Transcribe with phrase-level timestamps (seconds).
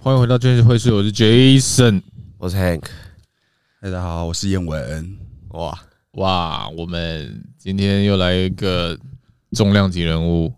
[0.00, 2.02] 欢迎回到军事会室，我是 Jason，
[2.38, 2.84] 我是 Hank，
[3.80, 5.16] 大家好，我是燕文。
[5.50, 5.78] 哇。
[6.12, 8.98] 哇，我们今天又来一个
[9.52, 10.52] 重量级人物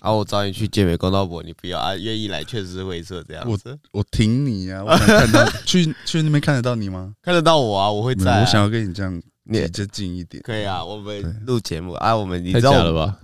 [0.00, 0.12] 啊！
[0.12, 1.94] 我找你去健美公道博，你不要啊？
[1.96, 3.78] 愿意来确实是会色这样子。
[3.92, 4.82] 我我挺你啊！
[4.84, 7.14] 我想看到去去那边看得到你吗？
[7.22, 7.90] 看得到我啊！
[7.90, 8.40] 我会在、啊。
[8.40, 10.42] 我想要跟你这样离着近一点。
[10.42, 13.18] 可以啊，我们录节目啊，我们你知道了吧？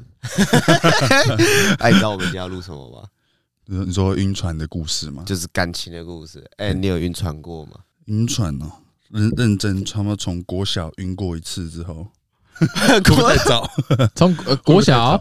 [1.79, 3.09] 哎， 你知道我们今天要录什么吗？
[3.67, 5.23] 你说晕船的故事吗？
[5.27, 6.45] 就是感情的故事。
[6.57, 7.73] 哎、欸，你有晕船过吗？
[8.07, 8.71] 晕船哦，
[9.11, 12.07] 认认真，差不多从国小晕过一次之后，
[13.07, 13.71] 国太早，
[14.17, 15.17] 从呃国小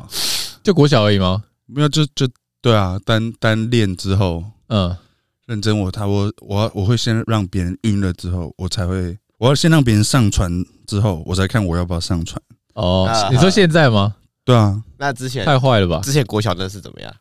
[0.70, 1.44] 就国小而已吗？
[1.66, 2.30] 没有，就就
[2.62, 4.96] 对啊，单单练之后，嗯，
[5.48, 12.40] 认真我他我我我会先让别人晕了之后，我才会我要先让别人上船之后，我才看我要不要上船。
[12.76, 14.16] 哦，你说现在吗？
[14.46, 16.02] 对啊，那之前太坏了吧？
[16.04, 17.12] 之前国小那是怎么样？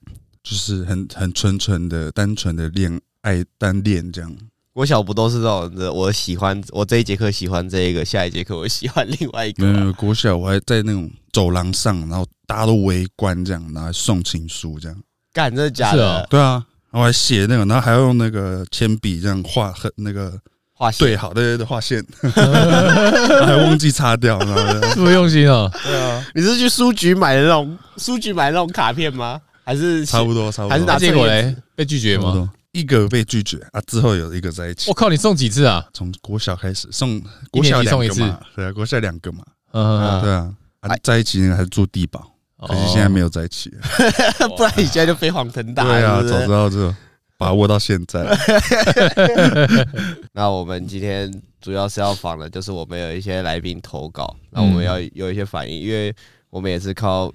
[0.42, 4.30] 就是很很纯纯的、单纯的恋爱单恋这样。
[4.74, 5.90] 国小不都是这种的？
[5.90, 9.64] 我喜欢我这一节课喜欢这一个，下一节课我喜欢另外一个。
[9.64, 14.98] 没有国小我还在那种走廊上，然后大家都围观这样，然后送情书这样。
[15.32, 16.26] 干，真的假的？
[16.28, 20.36] 对啊，然后还写那个，然后还要用那个铅笔这样画很那个
[20.72, 21.06] 画线。
[21.06, 22.04] 对，好的，画线，
[23.46, 24.36] 还忘记擦掉，
[24.92, 25.70] 这么用心哦？
[25.84, 29.40] 对啊，你是去书局买的那种书局买的那种卡片吗？
[29.64, 30.72] 还是差不多，差不多。
[30.72, 31.54] 还是拿结果嘞？
[31.76, 32.50] 被拒绝吗？
[32.72, 34.90] 一个被拒绝啊，之后有一个在一起。
[34.90, 35.86] 我靠，你送几次啊？
[35.94, 40.52] 从国小开始送，国小两个嘛，对啊，国小两个嘛，嗯，对啊，
[41.02, 42.32] 在一起那个还是住地堡，
[42.66, 43.70] 可是现在没有在一起，
[44.56, 45.84] 不然你现在就飞黄腾达。
[45.84, 46.94] 对啊，早知道就
[47.36, 48.26] 把握到现在。
[50.32, 56.14] 那我们今天主要是要访的，就是我们有一些来宾投稿，那我们要有一些反应，因为
[56.50, 57.32] 我们也是靠。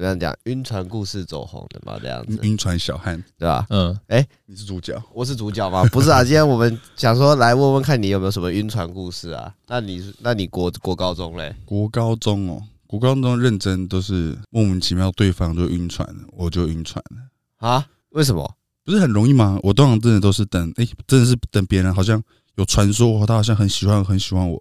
[0.00, 2.38] 这样讲，晕船故事走红的嘛，这样子。
[2.42, 3.66] 晕船小汉，对吧？
[3.68, 5.84] 嗯，哎、欸，你是主角，我是主角吗？
[5.92, 9.54] 不是啊，今天我们想说来问问看你有没有什么晕船故事啊？
[9.68, 11.54] 那你那你国国高中嘞？
[11.66, 17.86] 国高中哦，国高中认真都是莫名其妙，对方就晕船了，我就晕船了啊？
[18.10, 18.56] 为什么？
[18.82, 19.58] 不是很容易吗？
[19.62, 22.20] 我通常真的都是等，哎、欸，真的是等别人好像
[22.54, 24.60] 有传说，他好像很喜欢很喜欢我，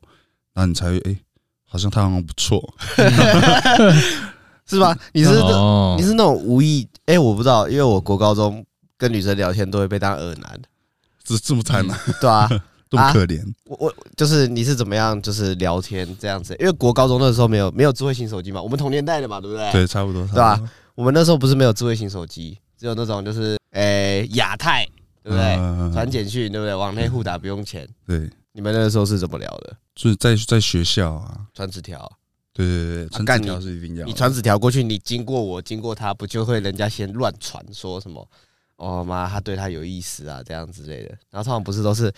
[0.54, 1.20] 然后你才会哎、欸，
[1.66, 2.62] 好像他好像不错。
[4.70, 4.96] 是吧？
[5.14, 5.32] 你是
[5.98, 8.64] 你是那种无意哎，我不知道，因为我国高中
[8.98, 10.62] 跟女生聊天都会被当耳男，
[11.24, 11.98] 这这么惨吗？
[12.22, 12.48] 对啊，
[12.90, 13.42] 这么可怜。
[13.66, 16.56] 我我就是你是怎么样，就是聊天这样子？
[16.60, 19.72] 因为国高中那时候没有没有智慧型手机嘛，我们同年代的嘛，对不对？
[19.72, 20.60] 对，差不多，对吧？
[20.96, 24.86] 我们那时候不是没有智慧型手机，只有那种就是哎亚太，
[25.24, 25.56] 对不对？
[25.94, 26.76] 传简讯，对不对？
[26.76, 27.88] 往内互打不用钱。
[28.06, 29.76] 对，你们那个时候是怎么聊的？
[29.96, 32.12] 就是在在学校啊，传纸条。
[32.54, 34.06] 对对对，传纸条是一定要。
[34.06, 38.28] 你传纸条过去，你经过我，经过他，不就会人家先乱传说什么？
[38.78, 41.10] 哦妈，他对他有意思啊，这样之类的。
[41.30, 42.10] 然后通常不是都是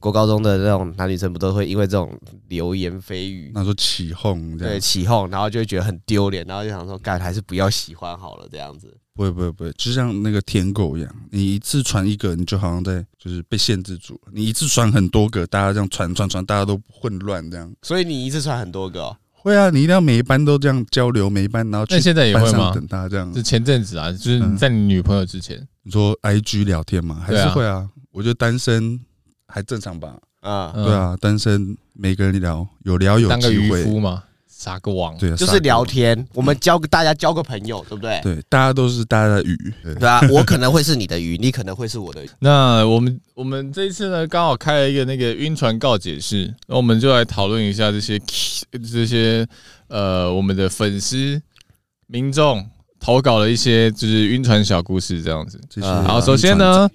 [0.00, 8.96] 国高中的那种男女生，不都会因为这种流言蜚语，那说起哄，对起哄，然后就会觉得很丢脸，然后就想说，干还是不要喜欢好了，这样子。
[9.12, 17.70] 不会不会不会，就像那个舔狗一样，你一次传一个，你就好像在就是被限制住；你一次传很多个，大家这样传传传，大家都混乱这样。
[17.82, 19.16] 所以你一次传很多个哦。
[19.46, 21.94] 会啊，你一定要每一班都这样交流，每一班然后去。
[21.94, 22.72] 那现在也会吗？
[22.74, 23.32] 等他这样。
[23.32, 27.74] 是前阵子啊，就是在你女朋友之前，嗯、你说 I G 聊天嘛，还是会啊？
[27.74, 28.98] 啊我觉得单身
[29.46, 30.16] 还正常吧。
[30.40, 33.40] 啊，对啊，单身每个人聊有聊有机会。
[33.40, 34.24] 当个渔夫嘛。
[34.58, 36.26] 撒个网，对，就是聊天。
[36.32, 38.18] 我们交个大家交个朋友，对不对？
[38.22, 40.18] 对，大家都是大家的鱼，对啊。
[40.30, 42.30] 我可能会是你的鱼，你可能会是我的鱼。
[42.40, 48.18] 那我们我们这一次呢，刚好开了一个那个晕船告解室，那我们就来讨论一下这些
[48.90, 49.46] 这些
[49.88, 51.40] 呃，我们的粉丝
[52.06, 52.66] 民众
[52.98, 55.60] 投稿了一些就是晕船小故事这样子。
[55.82, 56.88] 好，首先呢，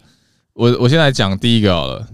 [0.54, 2.08] 我我先来讲第一个好了。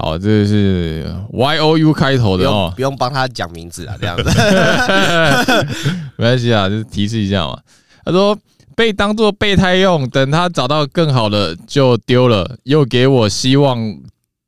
[0.00, 4.24] 好，这个是 Y O U 开头的哦，不用帮他讲名字啊，这样子
[6.16, 7.60] 没关系啊，就是提示一下嘛。
[8.02, 8.36] 他说
[8.74, 13.78] 被当做备胎用，等他找到更好的就丢了，又给我希望，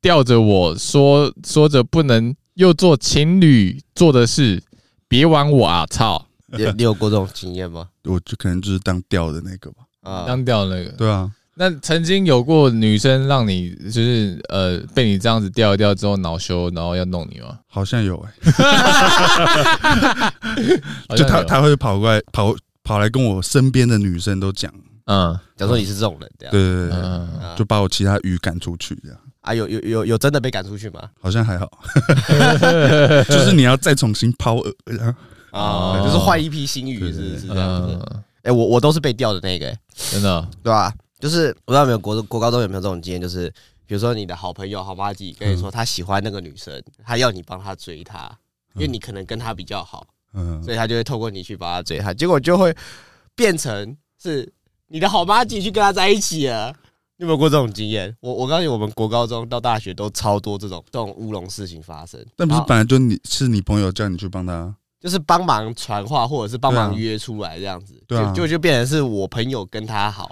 [0.01, 4.59] 吊着我说说着不能又做情侣做的事，
[5.07, 5.85] 别玩我啊！
[5.85, 7.89] 操，你你有过这种经验吗？
[8.05, 11.29] 我就可能就是当吊的那个吧，啊，当吊的那个，对啊。
[11.55, 17.59] 那曾经有过女生让你就是呃被你这样子吊一吊之后恼羞，然后要弄你吗？
[17.67, 18.31] 好像有哎、
[21.09, 24.73] 欸，就他他会跑过来跑跑来跟我身边的女生都讲，
[25.05, 26.51] 嗯，假如说你是这种人，这样。
[26.51, 29.19] 对对对，嗯、就把我其他鱼赶出去这样。
[29.41, 31.01] 啊，有有有有真的被赶出去吗？
[31.21, 31.69] 好像还好，
[33.29, 35.15] 就是你要再重新抛饵啊，
[35.51, 37.99] 哦、就是换一批新鱼，是是，是这样子。
[38.43, 39.77] 哎、欸，我我都是被钓的那个、欸，
[40.11, 40.91] 真的，对吧？
[41.23, 43.49] 就是我不知道有没有国国高中有没有这种经验，就是
[43.85, 48.29] 比如说你的好朋友好妈吉跟你说他喜欢那个女生，他要你帮他追她，
[48.75, 52.75] 因为你可能跟他比较好，嗯，所以他就会透过你去帮他追她，结果就会
[53.35, 54.51] 变成是
[54.87, 56.75] 你的好妈吉去跟他在一起了。
[57.15, 58.13] 有没有过这种经验？
[58.19, 62.19] 我我告诉你，我们国高中到大学都超多这种这种乌龙事情发生。
[62.35, 70.29] 但不是本来就你是你朋友叫你去帮他，就是帮忙传话或者是帮忙约出来这样子，对啊、就就就变成是我朋友跟他好，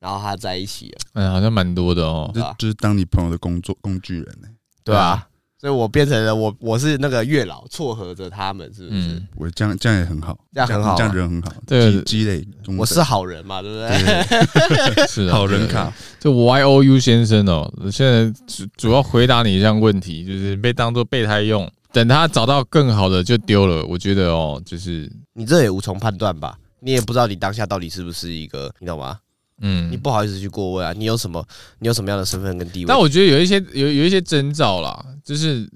[0.00, 0.98] 然后他在一起了。
[1.14, 4.48] 哎，好像蛮多的哦，就就是当你朋友的工作工具人呢，
[4.84, 5.26] 对啊。
[5.60, 9.00] 所以我变成了我，我是那个月老撮合着他们，是不是？
[9.00, 12.46] 嗯、我这样这样也很好，这样很好，这样人很好，对，积累。
[12.78, 15.06] 我是好人嘛，对不对？
[15.10, 15.92] 是好人卡。
[16.20, 23.84] 就 Y O U 先生哦，现在主主要回答你一项问题，就是被当做备胎用，等他找到更好的就丢了。
[23.86, 29.18] 我觉得哦，就是你这也无从判断吧，你也不知道你当下到底是不是一个，你懂吗？
[29.60, 30.92] 嗯，你不好意思去过问啊？
[30.96, 31.44] 你有什么？
[31.80, 32.86] 你有什么样的身份跟地位？
[32.86, 35.68] 但我觉得有一些有有一些征兆啦，就是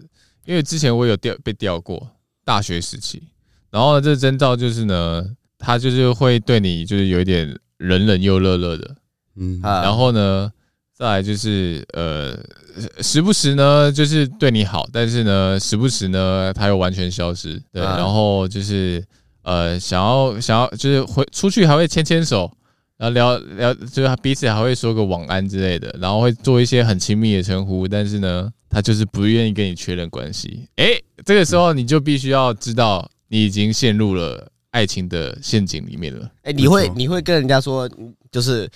[0.45, 2.09] 因为之前我有调被调过，
[2.45, 3.23] 大学时期，
[3.71, 5.25] 然后呢，这个征兆就是呢，
[5.59, 8.97] 他就是会对你就是有一点冷冷又热热的，
[9.37, 10.53] 嗯，然后呢，
[10.97, 12.39] 再来就是呃，
[13.03, 19.05] 时不时呢就是对你好，但是呢，时不时呢他又完全消失，对，然后就是
[19.43, 22.49] 呃，想要想要就是回出去还会牵牵手。
[23.03, 30.69] 然后聊聊，就是彼此还会说个晚安之类的，然后会做一些很亲密的称呼，但是呢，他就是不愿意跟你确认关系。
[30.77, 30.87] 哎，
[31.25, 36.31] 这个时候你就必须要知道，你已经陷入了爱情的陷阱里面了。
[36.45, 37.91] 哎，你会你会跟人家说，
[38.31, 38.71] 就是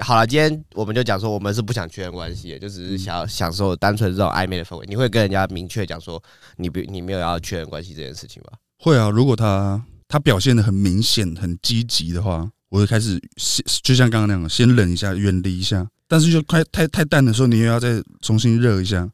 [0.00, 4.84] 好了，今天我们就讲说，我们是不想确认关系的，就只是想要享受单纯这种暧昧的氛围。
[4.86, 6.22] 你会跟人家明确讲说，
[6.56, 8.52] 你不你没有要确认关系这件事情吧？
[8.78, 12.46] 会啊，如果他他表现的很明显、很积极的话。
[12.70, 15.86] 我会开始先，就像刚刚那样，先冷一下，远离一下。
[16.08, 19.08] 但是就快太太淡的时候，你又要再重新热一下。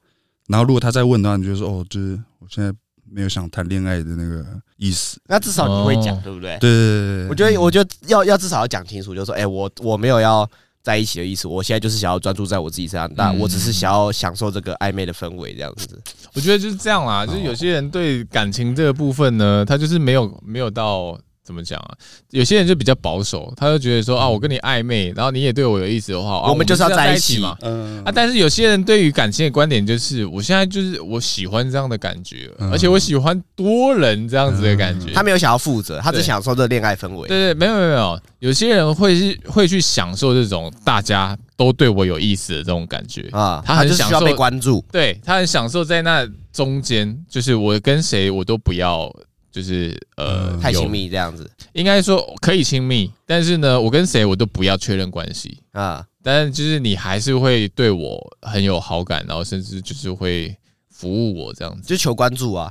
[0.49, 2.73] 然后如果他再问的话，你就说：“哦，就是我现在
[3.11, 4.45] 没有想谈恋爱的那个
[4.77, 6.57] 意思。”那至少你会讲，对不对？
[6.59, 7.29] 对对对对。
[7.29, 10.49] 我觉得，我觉得要要至少要讲清楚，就是说：“哎，我我没有要
[10.83, 16.01] 在一起的意思，我现在就是想要专注在我自己身上，但我只是想要享受这个暧昧的氛围，这样子。”
[16.35, 21.19] 我觉得就是这样啦，就是有些人对感情这个部分呢，他就是没有没有到。
[21.47, 21.95] 怎么讲啊？
[22.31, 27.57] 有些人就比较保守，他就觉得说啊，我跟你暧昧，然后你也对我有意思的话，我们就是要在一起嘛。
[27.63, 35.13] 嗯啊，但是有些人对于感情的观点就是，我现在就是我喜欢这样的感觉，而且我喜欢多人这样子的感觉。
[35.13, 37.29] 他没有想要负责，他只享受这恋爱氛围。
[37.29, 49.09] 对对，没有没有没有，有些人会是会去享受这种大家都对我有意思的这种感觉啊，他很享受被关注，对他很享受在那中间，就是我跟谁我都不要。
[49.57, 56.07] 就是呃，太亲密这样子，应该说可以亲密，但是呢，我跟谁我都不要确认关系啊。
[56.23, 60.55] 但是就是你还是会对我很有好感，然后甚至就是会
[60.91, 62.71] 服务我这样子，就求关注啊。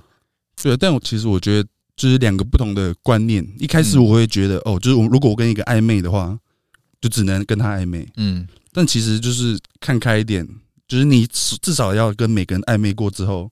[0.62, 1.68] 对，但我其实我觉得
[1.98, 3.44] 就是两个不同的观念。
[3.58, 6.38] 一开始我会觉得哦，就是我如果我跟一个暧昧的话，
[7.02, 8.08] 就只能跟他暧昧。
[8.18, 10.48] 嗯，但其实就是看开一点，
[10.88, 13.50] 就是你至少要跟每个人暧昧过之后。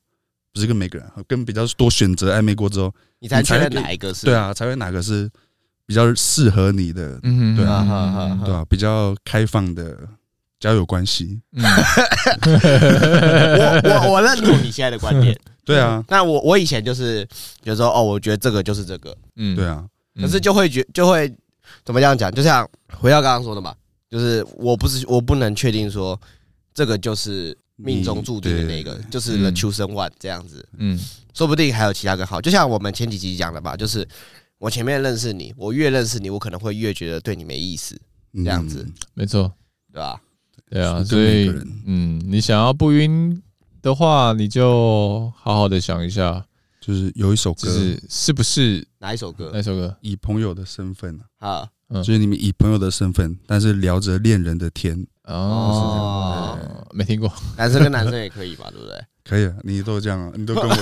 [0.54, 4.28] 不是跟每个人，跟比较多选择暧昧过之后，你才确认哪一个是？
[4.28, 5.28] 对啊，才会哪个是
[5.88, 7.20] 比较适合你的？
[7.24, 9.98] 嗯，对啊，对啊，比较开放的
[10.60, 11.42] 交友关系。
[12.46, 15.36] 我我我认同你现在的观点。
[15.66, 17.28] 对啊，那我我以前就是
[17.64, 19.18] 有时候哦，我觉得这个就是这个。
[19.38, 19.84] 嗯，对啊，
[20.22, 21.34] 可是就会觉就会
[21.84, 22.32] 怎么样讲？
[22.32, 23.74] 就像回到刚刚说的嘛，
[24.08, 26.20] 就是我不是我不能确定说
[26.76, 27.58] 这个就是。
[27.76, 31.00] 命中注定的那个，就是 The chosen one 这样子，嗯，
[31.34, 32.40] 说不定还有其他更好。
[32.40, 34.08] 就像我们前几集讲的吧，就是
[34.60, 38.00] 我前面认识你，我越认识你，我可能会越觉得对你没意思，
[38.36, 39.52] 这样子，没错，
[39.92, 40.22] 对吧？
[40.70, 41.50] 对啊，所以，
[41.86, 43.42] 嗯，你想要不晕
[43.82, 46.46] 的话，你就好好的想一下，
[46.80, 49.50] 就是有一首歌，是是不是哪一首歌？
[49.52, 49.96] 哪一首歌？
[50.02, 55.06] 以朋友的身份啊，就是你们以朋友的身份，但是聊着恋人的天。
[55.26, 56.58] 哦，
[56.92, 59.00] 没听过，男生跟男生也可以吧，对不对？
[59.24, 60.76] 可以啊，你都这样啊，你都跟我。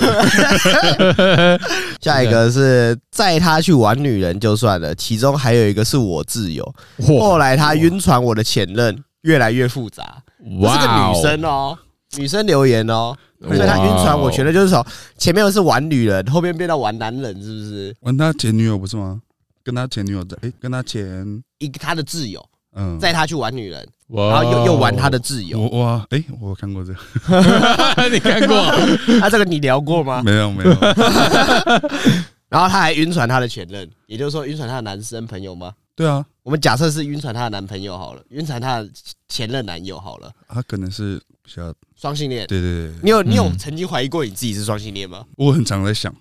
[2.02, 6.74] 下一个是载他去玩女人就算了，其中还有一个是我挚友，
[7.20, 10.20] 后来他晕船我的前任，越来越复杂。
[10.60, 11.78] 哇，是个女生哦，
[12.18, 14.84] 女生留言哦，所以他晕船我前任就是说
[15.16, 17.94] 前面是玩女人，后面变到玩男人，是不是？
[18.00, 19.22] 玩他前女友不是吗？
[19.62, 22.44] 跟他前女友的，哎，跟他前一个他的挚友。
[22.74, 25.60] 嗯，载他去玩女人，然后又又玩他的挚友。
[25.68, 28.56] 哇，哎，我看过这个， 你看过？
[29.20, 30.22] 啊，这个你聊过吗？
[30.24, 30.70] 没有，没有。
[32.48, 35.72] 然后他还晕船他的前任，也就是说晕船他的男生朋友吗？
[35.96, 38.88] 对啊，我们假设是晕船他的男朋友好了，晕船他的
[39.28, 40.30] 前任男友好了。
[40.48, 42.46] 他可能是比较双性恋。
[42.46, 45.24] 对对对，你有你有曾经怀疑过你自己是双性恋吗？
[45.36, 46.14] 我很常在想，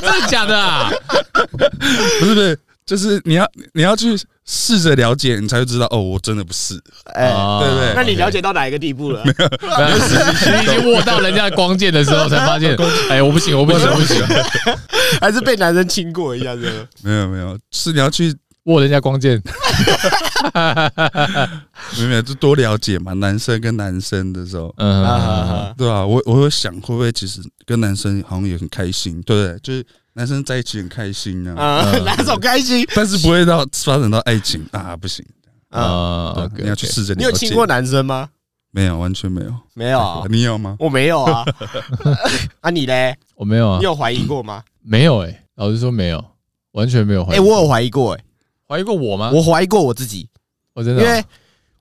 [0.00, 0.90] 真的假的啊？
[2.20, 2.58] 不是不是。
[2.84, 3.44] 就是你要
[3.74, 4.16] 你要去
[4.48, 6.80] 试着了解，你才会知道哦，我真的不是，
[7.14, 7.28] 哎，
[7.60, 7.92] 对不对？
[7.96, 9.24] 那你了解到哪一个地步了？
[9.24, 9.48] 没有，
[10.56, 12.76] 你已经握到人家的光剑的时候，才发现，
[13.10, 14.22] 哎，我不行，我不行，我不行，
[15.20, 16.86] 还是被男生亲过一下子？
[17.02, 18.32] 没有没有，是你要去
[18.66, 19.42] 握人家光剑，
[21.96, 26.06] 没有没有，就多了解嘛，男生跟男生的时候，嗯，对吧？
[26.06, 29.58] 我我有想，会不会其实跟男生好像也很开心，对不对？
[29.60, 29.84] 就是。
[30.16, 32.86] 男生在一起很开心啊，哪种开心？
[32.94, 35.22] 但是不会到发展到爱情啊，不行
[35.68, 36.50] 啊！
[36.56, 37.14] 你要去试着。
[37.14, 38.30] 你有亲过男生吗？
[38.70, 39.54] 没有，完全没有。
[39.74, 40.74] 没有， 你有吗？
[40.78, 41.44] 我没有啊。
[42.62, 43.14] 啊，你嘞？
[43.34, 43.76] 我没有啊。
[43.78, 44.64] 你有怀疑过吗？
[44.82, 46.24] 没有哎，老实说没有，
[46.72, 47.36] 完全没有怀疑。
[47.36, 48.24] 哎，我有怀疑过哎，
[48.66, 49.30] 怀疑过我吗？
[49.34, 50.26] 我怀疑过我自己，
[50.72, 51.22] 我真的，因为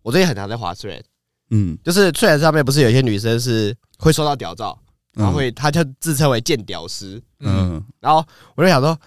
[0.02, 1.04] 我最近很常在滑 Threads，
[1.52, 4.78] 嗯，就是 Threads 上面不是有些女生是会收到屌照。
[5.16, 7.22] 然后会，他就自称为“贱屌丝”。
[7.40, 8.24] 嗯，然后
[8.56, 8.98] 我就想说，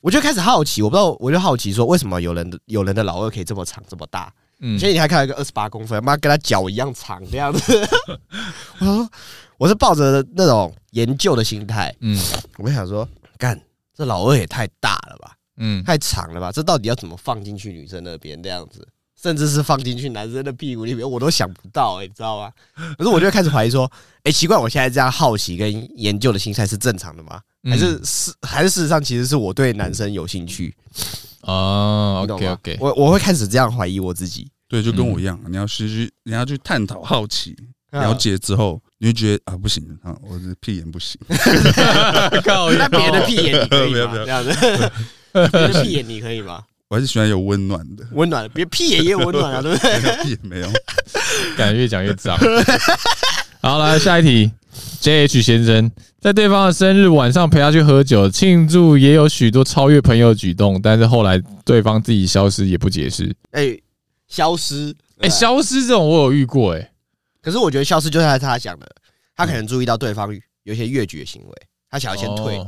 [0.00, 4.32] 我就开始好奇，我不知道，我就好奇说，为什么有人的有人的老二可以这么长这么大？
[4.60, 7.88] 嗯，所以你还看到一个二十八公分，妈跟他脚一样长这样子。
[8.80, 9.10] 我说，
[9.58, 12.18] 我是抱着那种研究的心态，嗯，
[12.58, 13.58] 我就想说，干
[13.94, 18.86] 这老二也太大了吧，嗯，太长了吧，这到底要怎么放进去女生那边这样子？
[19.20, 22.50] 甚至是放进去男生的屁股里面，我都想不到你知道吗？
[22.96, 23.84] 可是我就开始怀疑说，
[24.18, 27.40] 哎、 欸，奇怪，我现在这样好奇跟研究的心态是正常的吗？
[27.64, 30.74] 还是是还是事实上其实是我对男生有兴趣？
[31.42, 34.50] 哦，OK OK，我我会开始这样怀疑我自己。
[34.68, 37.54] 对，就跟我一样，你要去你要去探讨、好奇、
[37.90, 41.20] 了解之后，你就觉得啊，不行啊，我的屁眼不行。
[41.28, 44.12] 那别的屁眼你可以吗？
[44.24, 44.50] 这样子，
[45.32, 46.62] 别的屁眼你可以吗？
[46.90, 50.24] 我还是喜欢有温暖的，温暖的，别屁眼也有温暖啊， 对不对？
[50.24, 50.68] 屁也没有，
[51.56, 52.36] 感觉越讲越脏。
[53.62, 54.50] 好，来下一题
[55.00, 63.32] ，J H 先生在对方的生日晚上陪他去喝酒庆祝，也有许多超越朋友的举动，但是后来对方自己消失也不解释。
[63.52, 63.78] 哎，
[64.26, 66.90] 消失，哎，消失这种我有遇过，哎，
[67.40, 68.86] 可是我觉得消失就是他讲的，
[69.36, 70.28] 他可能注意到对方
[70.64, 71.54] 有些越矩的行为，
[71.88, 72.60] 他想要先退，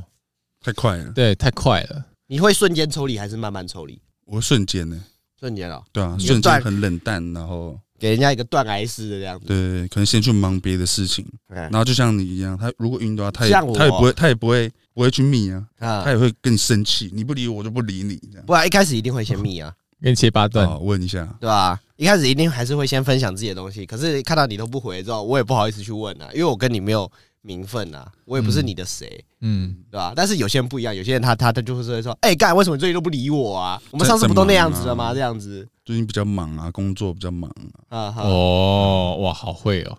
[0.62, 2.04] 太快了，对，太快了。
[2.28, 4.00] 你会瞬间抽离还是慢慢抽离？
[4.32, 4.98] 我瞬间呢，
[5.38, 9.44] 瞬间哦，对啊，瞬间很冷淡，然后给人家一个断崖式的这样子。
[9.44, 17.10] 对，可能先去忙别的事情，然后就像你一样，他如果晕的话，他也他也不会，他也不会不会去密啊，他也会更生气。
[17.12, 18.46] 你不理我，我就不理你，这样。
[18.46, 19.70] 不然一开始一定会先密啊，
[20.00, 21.78] 给你切八段，问一下，对吧？
[21.96, 27.10] 一开始一定还是会先分享自己的东西，可是看到你都不回之后，我也不好意思去问啊，因为我跟你没有。
[27.42, 30.12] 名分啊，我也不是你的谁，嗯，对吧？
[30.14, 33.82] 但是有些人不一样，有些人他他他就会说，哎，干，为什么你最近都不理我啊？
[33.90, 35.12] 我们上次不都那样子了吗？
[35.12, 37.50] 这样子，最近比较忙啊，工作比较忙
[37.88, 38.14] 啊。
[38.18, 39.98] 哦，哇，好会哦。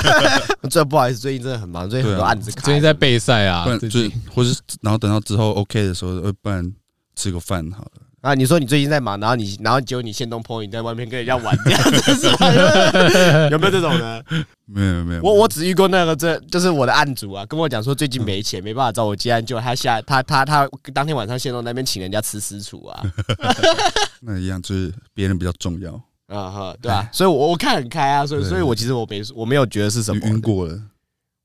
[0.70, 6.70] 这不好意思，最近真的很忙，最近很多案子，最近在备赛啊，最近或是然后等到之后 OK 的时候，呃，不然
[7.14, 8.02] 吃个饭好了。
[8.26, 12.52] 啊，你说你最近在忙，然后你，然后结果你限动 po 你在外面跟人家玩这样子是吧？
[13.52, 14.20] 有没有这种呢？
[14.66, 23.00] 没有没有，我我只遇过那个，这就是我的案主啊，跟我讲说最近没钱，没办法找我接案，就他下他他他当天晚上限动那边请人家吃私厨啊。
[24.22, 25.92] 那一样就是别人比较重要
[26.26, 27.08] 啊哈，对吧？
[27.12, 30.76] 所以我我看很开啊，所以所以我其实我没我没有觉得是什么晕过了。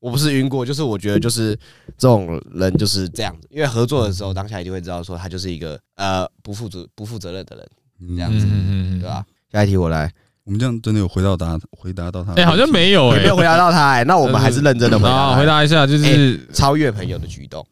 [0.02, 1.56] 我不是晕过，就是我觉得就是
[1.96, 8.44] 这种人就是这样子，因为合作的时候当下一定会知道说他就是一个呃不负责不负责任的人，这样子，
[8.98, 9.24] 对吧？
[9.52, 12.32] 下一题我来，我们这样真的有回到答回答到他？
[12.32, 13.90] 哎，好像没有，没有回答到他。
[13.90, 17.64] 哎，那我们还是认真的回答，回答一下，就是超越朋友的举动，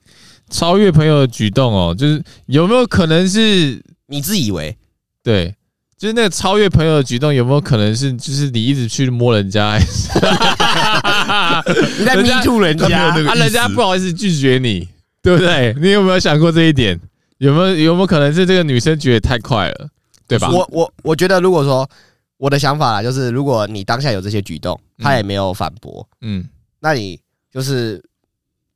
[0.48, 4.78] 超越朋友的举动哦，就是有没有可能是你自以为
[5.24, 5.52] 对？
[5.98, 9.76] 就是那个超越朋友的举动，有没有可能是就是你一直去摸人家，
[11.98, 13.34] 你在迷住人家啊？
[13.34, 14.88] 人家不好意思拒绝你，
[15.22, 15.74] 对不对？
[15.80, 16.98] 你有没有想过这一点？
[17.38, 19.88] 有没有有没有可能是这个女生觉得太快了，
[20.28, 20.50] 对吧？
[20.50, 21.88] 我我我觉得，如果说
[22.36, 26.46] 我的想法啦，就是如果你当下有这些举动，他也没有反驳，嗯，
[26.80, 27.18] 那你
[27.52, 28.02] 就是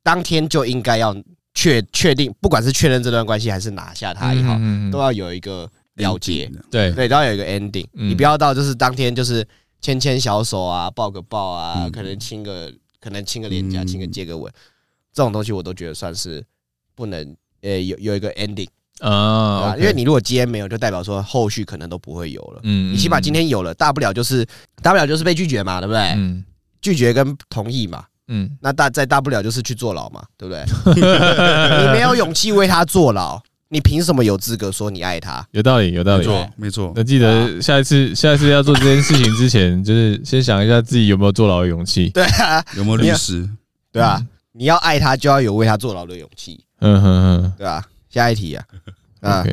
[0.01, 1.15] 当天就应该要
[1.53, 4.57] 确确定，不管是确认这段关系，还是拿下他也好，
[4.91, 5.69] 都要有一个。
[5.95, 9.47] 了解，对对，都要有一个 ending，你不要到就是当天就是
[9.85, 14.51] 牵牵小手啊，抱个抱啊，可能亲个，可能亲个脸颊，亲个接个吻，
[15.13, 16.43] 这种东西我都觉得算是
[16.95, 18.67] 不能，呃，有有一个 ending，
[18.99, 22.61] 啊，okay、因为你如果今天没有，就代表说后续可能都不会有了。
[22.63, 24.43] 嗯，你起码今天有了，大不了就是
[24.81, 26.01] 大不了就是被拒绝嘛，对不对？
[26.15, 26.43] 嗯，
[26.81, 28.05] 拒绝跟同意嘛。
[28.27, 30.65] 嗯，那大再大不了就是去坐牢嘛，对不对？
[30.97, 33.39] 你没有勇气为他坐牢，
[33.75, 35.45] 你凭什么有资格说你爱他？
[35.51, 36.93] 有道理，有道理，没错，没错。
[36.95, 42.07] 那记得下一次，下一次要做这件事情之前， 就是先想一下自己有没有坐牢的勇气。
[42.11, 43.45] 对啊，有没有律师？
[43.91, 46.63] 对啊，你要爱他，就要有为他坐牢的勇气。
[46.79, 47.85] 嗯哼哼，对吧？
[48.09, 48.63] 下一题啊，
[49.19, 49.45] 啊，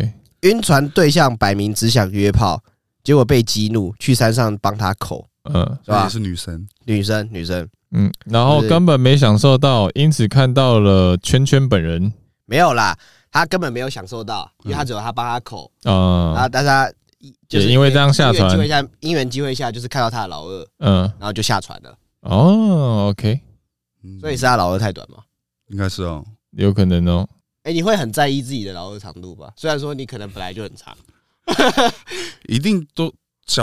[0.43, 2.63] 晕.船对象摆明只想约炮，
[3.03, 6.09] 结果被激怒，去山上帮他口，嗯，是吧？
[6.09, 12.13] 是女生，女生，女生，嗯，然后根本没享受到，因此看到了圈圈本人，
[12.47, 12.97] 没有啦，
[13.33, 15.93] 他根本没有享受到，因为他只有他帮他口啊，
[16.37, 16.93] 啊，但是他
[17.49, 21.97] 就是因为这样下船，机会下，因缘机会下，就是看到他的老二，嗯，然后就下船了。
[22.21, 23.41] 哦，OK，
[24.21, 25.19] 所以是他老二太短吗？
[25.69, 27.27] 应该是哦，有可能哦。
[27.63, 29.51] 哎，你会很在意自己的老二长度吧？
[29.57, 30.95] 虽然说你可能本来就很长，
[32.47, 33.13] 一定都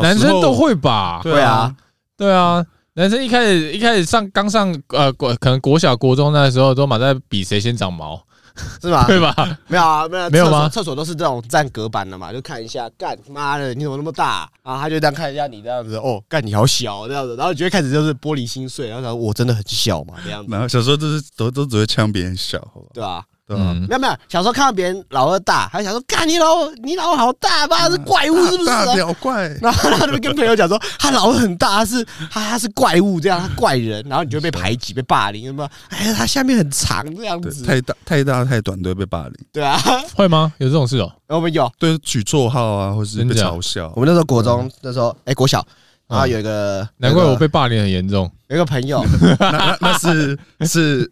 [0.02, 1.20] 男生都会吧？
[1.22, 1.76] 对啊，
[2.18, 8.26] 对啊，男生一开始一开始上刚上呃国可能国小国中那时候都马在比谁先长毛，
[8.82, 9.06] 是吧？
[9.08, 9.34] 对吧？
[9.68, 10.70] 没有啊，没有没有吗？
[10.70, 14.50] 厕所都是这种站隔板的嘛，就看一下，干妈的你怎么那么大？
[14.64, 20.52] 然后他就这样看一下你这样子，哦，干你好小这样子，然后就会开始就是玻璃心碎，然后想我真的很小嘛这样子。
[20.52, 22.60] 然后小时候都是都都只会呛别人小，
[22.94, 23.24] 对吧？
[23.58, 28.66] 嗯，没有没有，小时候看到别人老二大，还想说，干你老你老二好大吧，是怪物是不是？
[28.66, 29.48] 大表怪。
[29.62, 35.68] 然后他就会跟朋友讲说，他老二很大，是他他是怪物这样，他怪人，然后你就会被排挤被霸凌，什么？
[35.90, 39.34] 哎呀，他下面很长这样子，太大太大太短都会被霸凌。
[39.52, 39.80] 对啊，
[40.16, 40.52] 会吗？
[40.60, 41.12] 有这种事哦？
[41.28, 43.92] 我们有，对，取绰号啊，或是被嘲笑。
[43.96, 45.66] 我们那时候国中那时候，哎，国小，
[46.08, 48.30] 然后有一个，难怪我被霸凌很严重。
[48.48, 49.04] 有一个朋友，
[49.40, 51.10] 那那是是。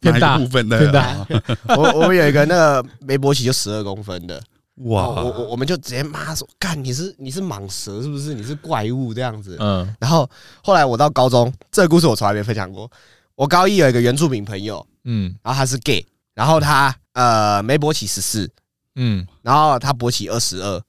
[0.00, 1.26] 偏大部分的，偏大。
[1.76, 4.42] 我我们有一个那个梅博奇就十二公分的，
[4.84, 5.08] 哇！
[5.08, 8.34] 我我我们就直接骂说：“干你是你是蟒蛇是不是？
[8.34, 9.94] 你是怪物这样子。”嗯。
[9.98, 10.28] 然后
[10.62, 12.90] 后来我到高中，这个故事我从来没分享过。
[13.34, 18.50] 我高一有一个原住民朋友，嗯，然后他是 gay，然后他呃没勃起十四，
[18.94, 20.82] 嗯，然后他勃起二十二，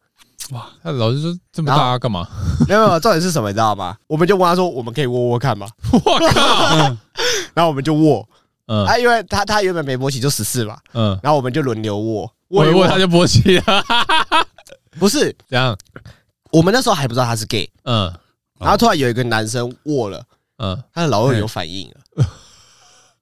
[0.52, 0.70] 哇！
[0.82, 2.26] 他老师说这么大干嘛？
[2.68, 3.98] 没有没有，重点是什么你知道吗？
[4.08, 6.76] 我们就问他说：“我们可以握握看吗？” 我靠！
[7.54, 8.28] 然后我们就握。
[8.68, 13.84] 嗯，啊，因为他他原本没勃起就十四嘛，嗯，然后我们就轮流握，握一握他就勃起了，
[15.00, 15.78] 不是 这样，
[16.52, 18.14] 我们那时候还不知道他是 gay，嗯，
[18.60, 20.24] 然后突然有一个男生握了，
[20.58, 22.26] 嗯，他的老二有反应了，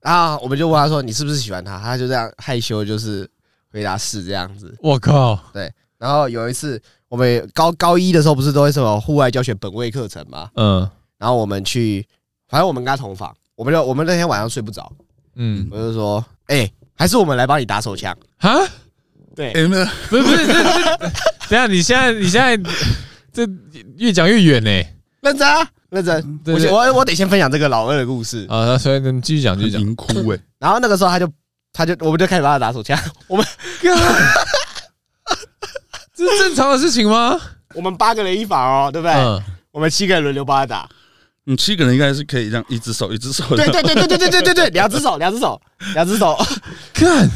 [0.00, 3.28] 然后我们就问他说：“你是不是喜欢他？”他就这样害羞，就是
[3.72, 4.72] 回答是这样子。
[4.80, 10.48] 我靠，对，然后有一次我们高高一的时候不是都会什么户外教学本位课程嘛？
[10.54, 12.06] 嗯，然后我们去，
[12.48, 14.92] 反正我们跟他同房，我们就我们那天晚上睡不着。
[15.36, 18.58] 嗯，我就说，哎、欸，还是我们来帮你打手枪哈？
[19.34, 20.98] 对，欸、没有不是 不是，这这，
[21.48, 22.56] 等下你现在你现在
[23.32, 23.46] 这
[23.98, 24.94] 越讲越远呢、欸。
[25.20, 26.38] 认真啊，认真。
[26.44, 29.80] 对对对，我我我得先分享这个老二的故事啊，所以你继续讲，继续讲。
[29.80, 31.30] 淫哭哎， 然后那个时候他就
[31.72, 33.44] 他就我们就开始帮他打手枪，我们，
[36.14, 37.38] 这是正常的事情吗？
[37.74, 39.12] 我们八个人一房哦，对不对？
[39.14, 40.88] 嗯、我们七个人轮流帮他打。
[41.48, 43.44] 你七个人应该是可以让一只手一只手。
[43.54, 45.60] 对对对对对对对对对，两只手两只手
[45.94, 46.36] 两只手。
[46.92, 47.30] 看，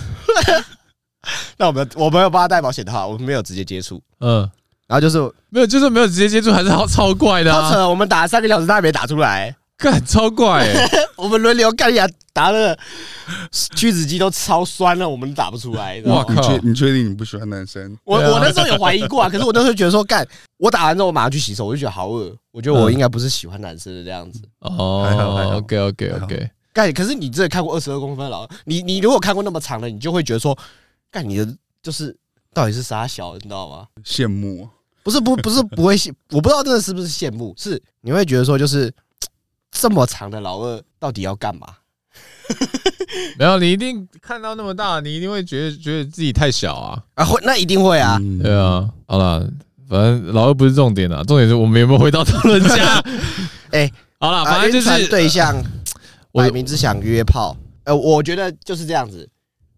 [1.57, 4.03] 那我们我没有帮他带保险套，我们没有直接接触。
[4.19, 4.41] 嗯，
[4.89, 5.19] 然后就是
[5.49, 7.53] 没有，就是没有直接接触，还是好超怪的。
[7.53, 7.89] 超扯！
[7.89, 9.55] 我们打了三个小时，他还没打出来。
[9.81, 10.69] 干，超怪！
[11.17, 12.79] 我们轮流干呀，打了
[13.75, 16.01] 屈指肌都超酸了，我们打不出来。
[16.03, 16.59] 哇靠！
[16.59, 17.97] 你确定你不喜欢男生？
[18.05, 20.27] 我我那时候有怀疑过啊，可是我那时候觉得说干，
[20.59, 22.37] 我打完之后我马上去洗手，我就觉得好恶。
[22.53, 24.43] 我觉得我应该不是喜欢男生的这样子。
[24.59, 26.51] 哦， OK OK OK。
[26.75, 28.47] 干，可是你真的看过二十二公分了？
[28.65, 30.57] 你你如果看过那么长的，你就会觉得说，
[31.11, 31.49] 干你的
[31.83, 32.15] 就是
[32.53, 33.87] 到底是啥小，你知道吗？
[34.05, 34.69] 羡慕？
[35.03, 38.93] 不是不不是不会羡，我不知道真的是不是羡慕，是你会觉得说就是。
[39.71, 41.67] 这么长的老二到底要干嘛？
[43.39, 47.03] 没有，你一定看到那么大，你一定会觉得觉得自己太小啊！
[47.15, 48.89] 啊，会那一定会啊，嗯、对啊。
[49.07, 49.41] 好了，
[49.89, 52.99] 反正老二不是重点啊，重点是我们有没有回到讨论家？
[53.71, 55.63] 哎、欸，好了，反正就是对象
[56.33, 57.57] 摆明只想约炮。
[57.85, 59.29] 呃，我觉得就是这样子，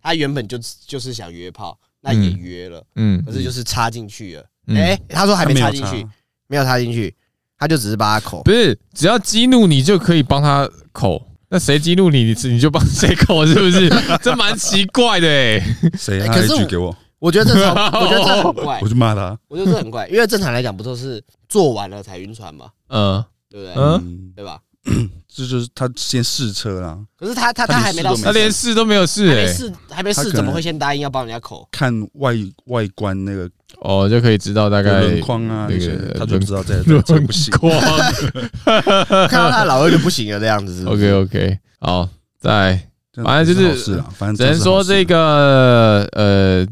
[0.03, 4.43] 他原本就就是想约炮，那也约了，嗯，嗯可是就是插进去了。
[4.69, 6.07] 哎、嗯，他说还没插进去，
[6.49, 7.15] 没有插进去。
[7.63, 13.89] 他就只是帮他口，不是只要激怒你就可以帮他口，那谁激怒你，你你就帮谁口，是不是？
[14.21, 15.77] 这蛮奇怪的哎、欸。
[15.97, 16.27] 谁？
[16.27, 18.81] 可是给我，我觉得这超， 我觉得这很怪。
[18.83, 22.67] 我就骂他，我觉得这很怪，因为正常来讲不都是做完了才晕船吗？
[22.89, 23.75] 嗯，对不对？
[23.77, 24.59] 嗯，对吧？
[25.35, 26.99] 这就是他先试车啦。
[27.17, 31.67] 可是他他他还没到，他连试都没有试，没，试还没试，怎么会先答应要帮人家口？
[31.73, 32.35] 看外
[32.67, 33.49] 外观那个
[33.81, 37.51] 哦，就可以知道大概轮框啊那个，他就知道这这不行。
[39.29, 40.85] 看到他老二就不行了，这样子。
[40.89, 42.89] OK OK，好，再
[43.25, 46.67] 反正就是，反正只能说这个呃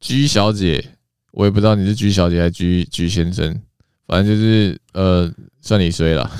[0.00, 0.84] ，G 小姐，
[1.32, 3.60] 我也不知道你是 G 小姐还是 G G 先生，
[4.06, 6.30] 反正就是呃，算你衰了。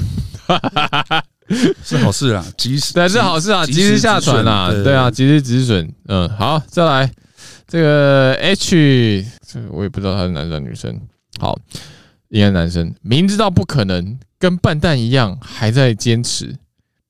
[1.85, 5.93] 是好事啊，及时对是好事啊，及时下船啊，对啊，及时止损。
[6.07, 7.11] 嗯，好，再来
[7.67, 11.01] 这个 H，这个我也不知道他是男生女生。
[11.39, 11.59] 好，
[12.29, 16.57] 应该男生，明知道不可能，跟笨蛋一样还在坚持，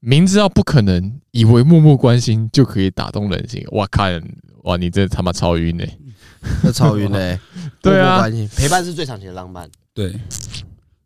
[0.01, 3.65] 明知道不可能，以为默默关心就可以打动人心。
[3.73, 4.23] 哇，看
[4.65, 5.85] 哇，你这他妈超晕呢，
[6.63, 7.39] 这超晕呢。
[7.83, 8.25] 对啊，
[8.57, 9.69] 陪伴是最长情的浪漫。
[9.95, 10.15] 对，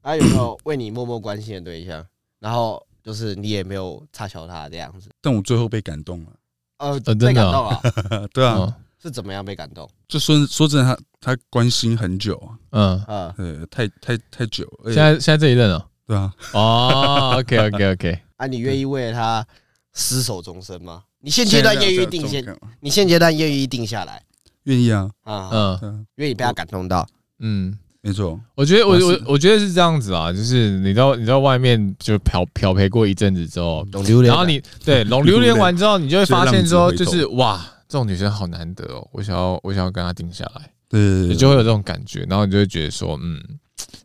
[0.03, 2.05] 还有没有为你默默关心的对象？
[2.41, 2.83] 然后。
[3.07, 6.33] 就是你也没有差小他这样子，但我最后被感动了。
[6.79, 7.81] 呃，被感动了，
[8.35, 9.89] 对啊，是怎么样被感动？
[10.09, 12.37] 就说说真的，他他关心很久
[12.71, 13.35] 啊，嗯。
[13.39, 14.69] 嗯，对，太太太久。
[14.87, 19.47] 现在现在这一任了，对啊，哦，OK OK OK， 啊，你愿意为了他
[19.95, 21.05] 厮守终身吗？
[21.21, 22.39] 你现阶段愿意定下，
[22.81, 24.21] 你现阶段愿意定下来？
[24.65, 25.79] 愿意啊，啊。
[25.81, 27.07] 嗯，愿意被他感动到，
[27.39, 27.79] 嗯。
[28.07, 33.85] 没错，我觉得我我我觉得是这样子啊，就是你到你到外面就漂漂培过一阵子之后，
[34.23, 43.43] 然后你对 龙榴莲完之后，你就会发现说，就是哇，这种女生好难得哦，我想要我想要跟她定下来，对，你就会有这种感觉，然后你就会觉得说，嗯，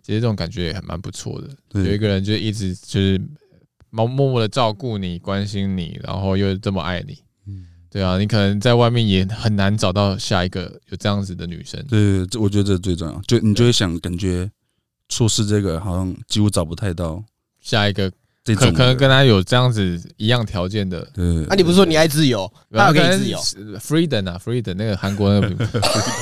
[0.01, 3.21] 其实这种感觉也还蛮不错的，有一个人就一直就是
[3.91, 7.19] 默默的照顾你、关心你，然后又这么爱你。
[7.91, 11.83] 对啊，你可能在外面也很难找到下一个有这样子的女生。
[11.87, 13.21] 对，这我觉得这最重要。
[13.27, 14.49] 就你就会想，感觉
[15.09, 17.21] 错失这个好像几乎找不太到
[17.59, 18.09] 下一个，
[18.45, 21.05] 可可能跟他有这样子一样条件的。
[21.13, 22.49] 对，那你不是说你爱自由？
[22.71, 23.37] 他要给你自由
[23.77, 25.67] ，Freedom 啊，Freedom 那个韩国那个 品牌。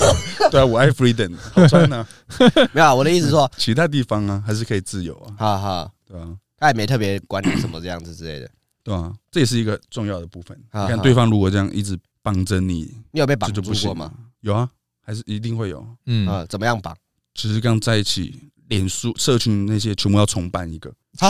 [0.50, 2.06] 对啊，我爱 Freedom，好穿呢。
[2.74, 5.30] 没有，我的意思说，其他地方啊还是可以自由啊。
[5.38, 6.28] 哈哈，对啊，
[6.58, 8.50] 他也没特别管你什么这样子之类的。
[8.84, 10.58] 对啊，这也是一个重要的部分。
[10.74, 14.12] 你看对方如果这样一直绑着你，你有被绑住过吗？
[14.42, 14.70] 有啊，
[15.02, 15.86] 还是一定会有。
[16.06, 16.96] 嗯啊，怎么样绑？
[17.36, 20.90] 其实刚在一起，脸书社群那些全部要重办一个。
[21.20, 21.30] 啊？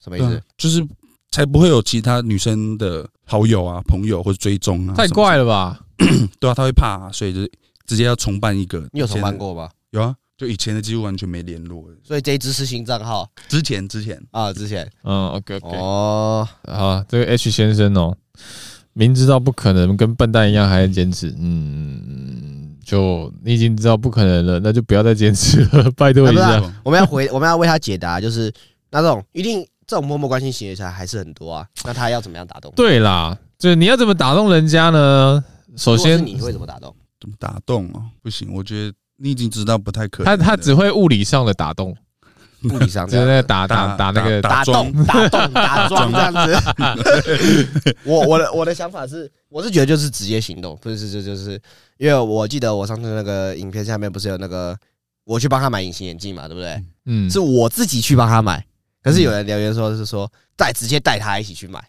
[0.00, 0.42] 什么意思？
[0.56, 0.86] 就是
[1.30, 4.94] 才不会有其他女生的好友啊、朋友或者追踪啊。
[4.94, 5.80] 太怪了吧？
[6.40, 7.40] 对啊，他会怕，所以就
[7.86, 8.88] 直接要重办一个。
[8.92, 9.70] 你有重办过吧？
[9.90, 10.16] 有啊。
[10.42, 13.30] 就以前的几乎完全没联络，所以这一支是新账号。
[13.48, 18.12] 之前之前啊，之前，嗯，OK OK，哦，好，这个 H 先生哦，
[18.92, 26.60] 明知道不可能，跟笨蛋一样还在坚持，嗯，就你已经知道不可能了，那就不要再坚持了， 拜托一下。
[26.82, 28.52] 我们要回，我们要为他解答，就是
[28.90, 32.72] 那种一定这种默默关心型的才还是很多啊，那他要怎么样打动？
[32.74, 35.44] 对啦，就是你要怎么打动人家呢？
[35.76, 36.92] 首先你会怎么打动？
[37.20, 38.02] 怎么打动啊？
[38.20, 38.92] 不行，我觉得。
[39.22, 41.96] 你已经知道不太可能，他他只会物理上的打洞，
[42.64, 47.96] 物理上就是那个打打打那个打洞打洞打桩这样子。
[48.04, 51.52] 我我的我的想法是，我是觉得就是直接行动，不是就就是，
[51.98, 54.76] 因为我记得我上次那个影片下面不是有那个
[55.24, 56.82] 我去帮他买隐形眼镜嘛，对不对？
[57.06, 58.66] 嗯，是我自己去帮他买，
[59.04, 61.80] 可是有人留言说是说带直接带他一起去买，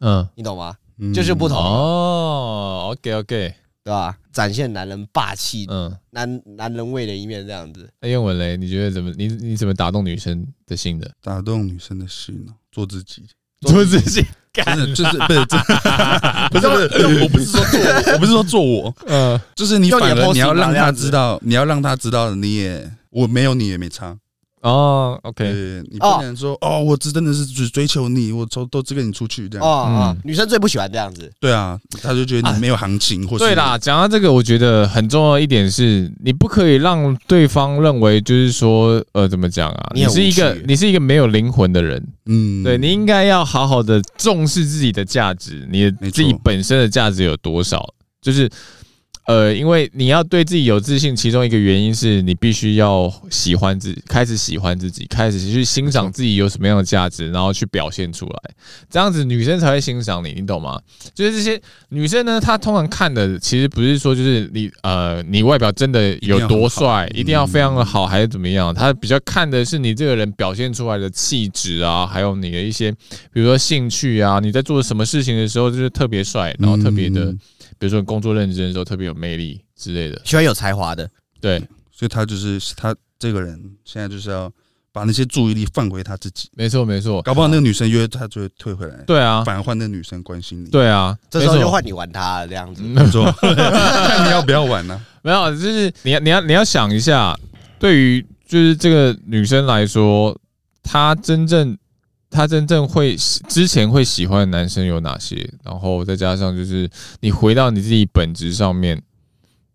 [0.00, 0.74] 嗯，你懂吗？
[1.12, 2.88] 就是不同哦。
[2.92, 3.54] OK OK。
[3.84, 4.16] 对吧？
[4.32, 7.88] 展现男人霸气，嗯，男男人味的一面，这样子。
[8.00, 8.56] 那彦文雷？
[8.56, 9.12] 你觉得怎么？
[9.16, 11.10] 你你怎么打动女生的心的？
[11.20, 12.52] 打动女生的心呢？
[12.70, 13.24] 做自己，
[13.62, 15.44] 做自己， 干就是不是
[16.50, 24.16] 不是不是，我 不是说做，我不是说做我，嗯，就是你反而你要让他知道，你要让他知道，你也我没有你也没差。
[24.62, 29.66] 哦，OK，你不能说哦，我只真的是只追求你，我都都只跟你出去这样。
[29.66, 31.28] 哦，女生最不喜欢这样子。
[31.40, 33.76] 对啊，她就觉得你没有行情，或对啦。
[33.76, 39.90] 讲到这个，我觉得很重要一点是，你不可以让对方认为就是说，呃，怎么讲啊？
[39.94, 42.00] 你是一个你是一个没有灵魂的人。
[42.26, 48.48] 嗯，对，你应该要好好的重视自己的价值，你自己本身的价值有多少，就是。
[49.24, 58.50] 呃，因为你要对自己有自信，其中一个原因是你必须要喜欢自己，开始喜欢自己，开始去欣赏自己有什么样的价值，然后去表现出来，
[58.90, 60.80] 这样子女生才会欣赏你，你懂吗？
[61.14, 68.74] 就是这些女生呢，她通常看的其实不是说就是你呃，你外表真的有多帅，一定要非常的好，还是怎么样？
[68.74, 72.90] 她比较看的是你这个人表现出来的气质啊，还有你的一些，
[73.32, 77.32] 比如说兴趣啊，你在做什么事情的时候就是特别帅，然后特别的。
[77.82, 81.58] 比如说工作认真的时候特别有魅力之类的，喜欢有才华的，对，
[81.90, 84.48] 所以他就是他这个人现在就是要
[84.92, 86.48] 把那些注意力放回他自己。
[86.54, 88.94] 没错没错，搞不好那个女生约他就会退回来。
[89.04, 90.70] 对啊，反而换那个女生关心你。
[90.70, 92.84] 对啊，这时候就换你玩他这样子。
[92.84, 95.04] 没错， 看你要不要玩呢？
[95.22, 97.36] 没有，就是你要你要你要想一下，
[97.80, 100.38] 对于就是这个女生来说，
[100.84, 101.76] 她真正
[102.32, 103.14] 她真正会
[103.48, 105.48] 之前会喜欢的男生有哪些？
[105.62, 106.90] 然后再加上就是
[107.20, 109.00] 你回到你自己本质上面，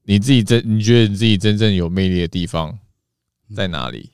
[0.04, 2.78] 你自己真你觉得你自己真正有魅力的地方
[3.56, 4.10] 在哪里？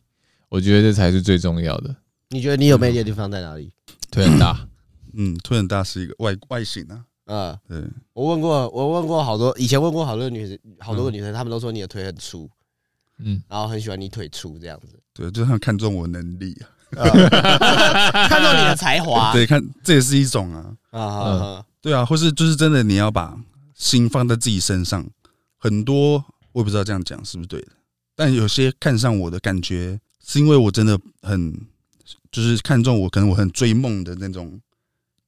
[0.50, 1.96] 我觉得这才是最重要的。
[2.30, 3.72] 你觉得你有魅力的地方在哪里？
[4.12, 4.68] 腿很大，
[5.14, 7.06] 嗯，腿很大是一个外外形啊。
[7.26, 12.50] 嗯，对，我问过，我问过好多，以前问过好多女生，好多个女生，她们都说你的腿很粗，
[13.20, 15.00] 嗯，然后很喜欢你腿粗这样子。
[15.14, 16.68] 对，就像看中我能力啊，
[18.30, 19.32] 看到你的才华。
[19.34, 23.36] 对，看这也是一种啊，啊，对啊，或是就是真的，你要把
[23.76, 25.06] 心放在自己身上。
[25.58, 27.68] 很多我也不知道这样讲是不是对的，
[28.16, 31.54] 但有些看上我的感觉，是因为我真的很，
[32.32, 34.60] 就是看中我，可能我很追梦的那种，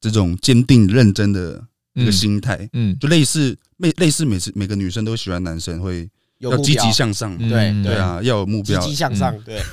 [0.01, 1.63] 这种坚定认真的。
[1.97, 7.95] 一个心态，嗯，就类似，类类似，每次每个女生都喜欢男生会要积极向上，对对。
[7.95, 9.63] 啊，要有目标，积极向上，对，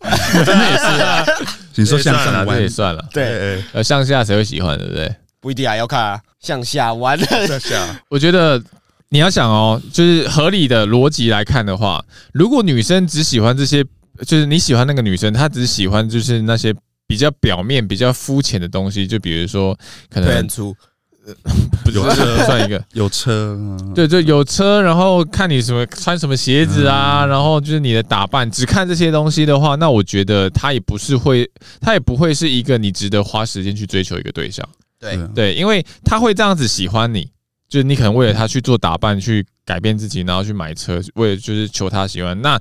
[0.44, 1.24] 真的也是啊。
[1.76, 5.14] 你说向上弯也算了，对，呃，向下谁会喜欢，对不对？
[5.40, 8.00] 不一定啊，要看啊，向下弯，向下。
[8.10, 8.62] 我觉得
[9.08, 13.82] 你要想哦，就是合理的逻辑来看的话，如果女生只喜欢这些，
[14.26, 16.74] 就是你喜欢那个女生，她只喜欢就是那些
[17.06, 19.78] 比较表面、比较肤浅的东西，就比如说
[20.10, 20.76] 可能很粗。
[21.92, 23.58] 有车算一个，有车，
[23.94, 31.48] 对就，有车，然后看你什么穿什么鞋子啊，然后就是你的打扮，只看这些东西的话，那我觉得他也不是会，
[31.80, 34.66] 他也不会是一个你值得花时间去追求一个对象。
[34.98, 37.28] 对对，因为他会这样子喜欢你，
[37.68, 42.40] 就是你可能为了他去做打扮，去改变自己，然后去买车，为了就是求他喜欢。
[42.40, 42.60] 那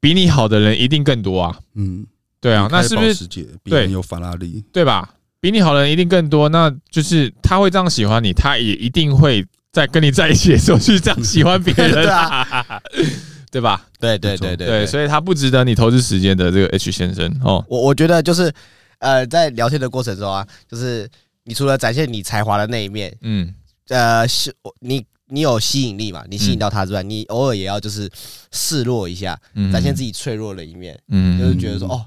[0.00, 1.58] 比你好的人一定更多啊。
[1.74, 2.06] 嗯，
[2.40, 3.26] 对啊，那是不是
[3.64, 5.10] 对有法拉利，对吧？
[5.46, 12.82] 比你好的人一定更多，那就是他会这样喜欢你，他也一定会在跟你在一起的时候去这样喜欢别人， 对啊，
[13.52, 13.86] 对吧？
[14.00, 17.64] 对对对对对，所以他不值得你投资时间的这个 H 先生哦。
[17.68, 18.52] 我我觉得就是
[18.98, 21.08] 呃，在聊天的过程中啊，就是
[21.44, 23.54] 你除了展现你才华的那一面，嗯，
[23.90, 26.24] 呃，是你你有吸引力嘛？
[26.28, 28.10] 你吸引到他之外，你偶尔也要就是
[28.50, 29.38] 示弱一下，
[29.72, 32.04] 展现自己脆弱的一面，嗯，就是觉得说哦。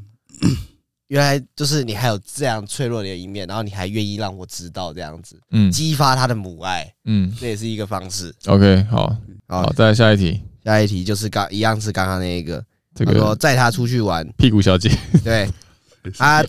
[1.10, 8.34] 原来就是你还有这样脆弱的一面，然后你还愿意让我知道这样子，嗯，激发他的母爱，嗯，这也是一个方式。
[8.46, 9.16] OK，好，
[9.48, 10.40] 好，再来下一题。
[10.64, 14.92] 下一题就是刚一样是刚刚那一个，这个说载他出去玩，屁股小姐，
[15.24, 15.50] 对，
[16.16, 16.46] 他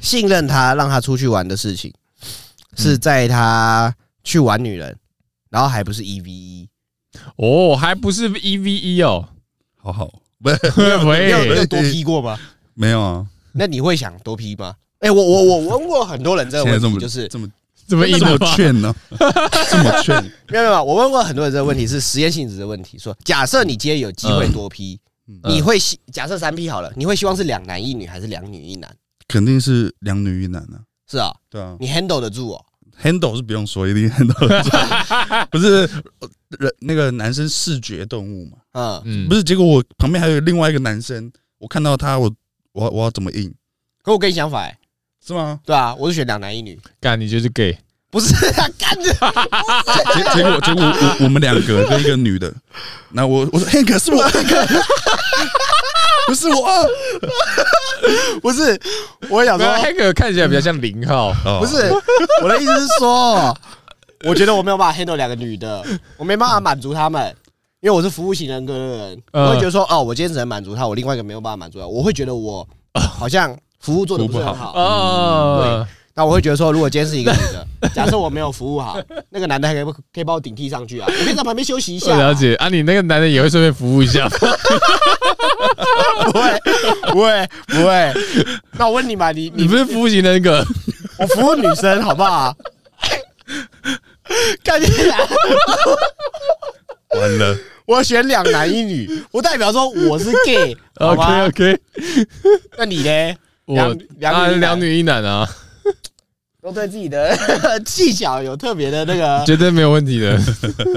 [0.00, 1.92] 信任他让他出去玩的事情，
[2.76, 4.96] 是载他去玩女人，
[5.48, 6.68] 然后还不是一 v 一，
[7.34, 9.28] 哦，还不是一 v 一哦，
[9.76, 10.06] 好好，
[10.40, 10.50] 不
[11.04, 12.38] 没有多 P 过吗？
[12.74, 13.26] 没有啊。
[13.54, 14.74] 那你会想多批吗？
[15.00, 17.48] 哎，我我我问过很多人这个问题，就是这么
[17.88, 18.94] 这么这么劝呢？
[19.18, 20.22] 这么劝？
[20.48, 22.98] 没有没有，我问过很多人这个问题是实验性质的问题。
[22.98, 25.00] 说假设你今天有机会多 P，
[25.44, 28.94] 你会希假设三批好了，你会希望是两男一女还是两女一男？
[29.26, 30.84] 肯定是两女一男啊。
[31.10, 32.64] 是啊，对啊，你 handle 得住哦
[33.02, 34.70] ？handle 是不用说，一定 handle 得住。
[35.50, 35.88] 不是
[36.58, 39.00] 人那个男生视觉动物嘛？
[39.06, 39.42] 嗯，不是。
[39.42, 42.30] 结果我旁边还有另外一个男生，我看到他我。
[42.72, 43.52] 我我要怎么硬？
[44.02, 44.76] 可我跟你相反，
[45.24, 45.60] 是吗？
[45.64, 46.78] 对啊，我是选两男一女。
[47.00, 47.76] 干，你就是 gay？
[48.10, 49.04] 不是啊，干的。
[50.14, 52.52] 结结果结果我我们两个跟一个女的，
[53.10, 54.82] 那我我说 Hank 是我，Hank
[56.26, 56.88] 不是我，
[58.42, 58.80] 不是。
[59.28, 61.92] 我想说 Hank 看起来比较像零号，不是。
[62.42, 63.56] 我的意思是说，
[64.24, 65.84] 我觉得我没有办法 handle 两个女的，
[66.16, 67.36] 我没办法满足他们。
[67.80, 74.74] 因为我是服务型人格的人，我会觉得说，哦，我今天只能满足他，我另外一个没有办法满足他，我会觉得我好像服务做的不是很好。
[75.62, 81.06] 对，那我会觉得说，如果今天是一个女的，假设我没有服务好，那个男的还可以不可以帮我顶替上去啊？
[81.08, 82.14] 我可以在旁边休息一下。
[82.18, 84.28] 了解啊，你那个男的也会顺便服务一下？
[86.26, 86.60] 不会，
[87.12, 88.12] 不会，不会。
[88.72, 90.62] 那我问你嘛，你你不是服务型人格，
[91.18, 92.54] 我服务女生，好不好？
[94.62, 95.16] 赶紧来。
[97.18, 101.80] 完了，我选两男一女，不代表说我是 gay， 好吗？OK OK，
[102.78, 103.36] 那你呢？
[103.66, 105.48] 我两两女一男啊，
[106.60, 107.36] 都对自己的
[107.86, 110.38] 技巧有特别的那个， 绝对没有问题的，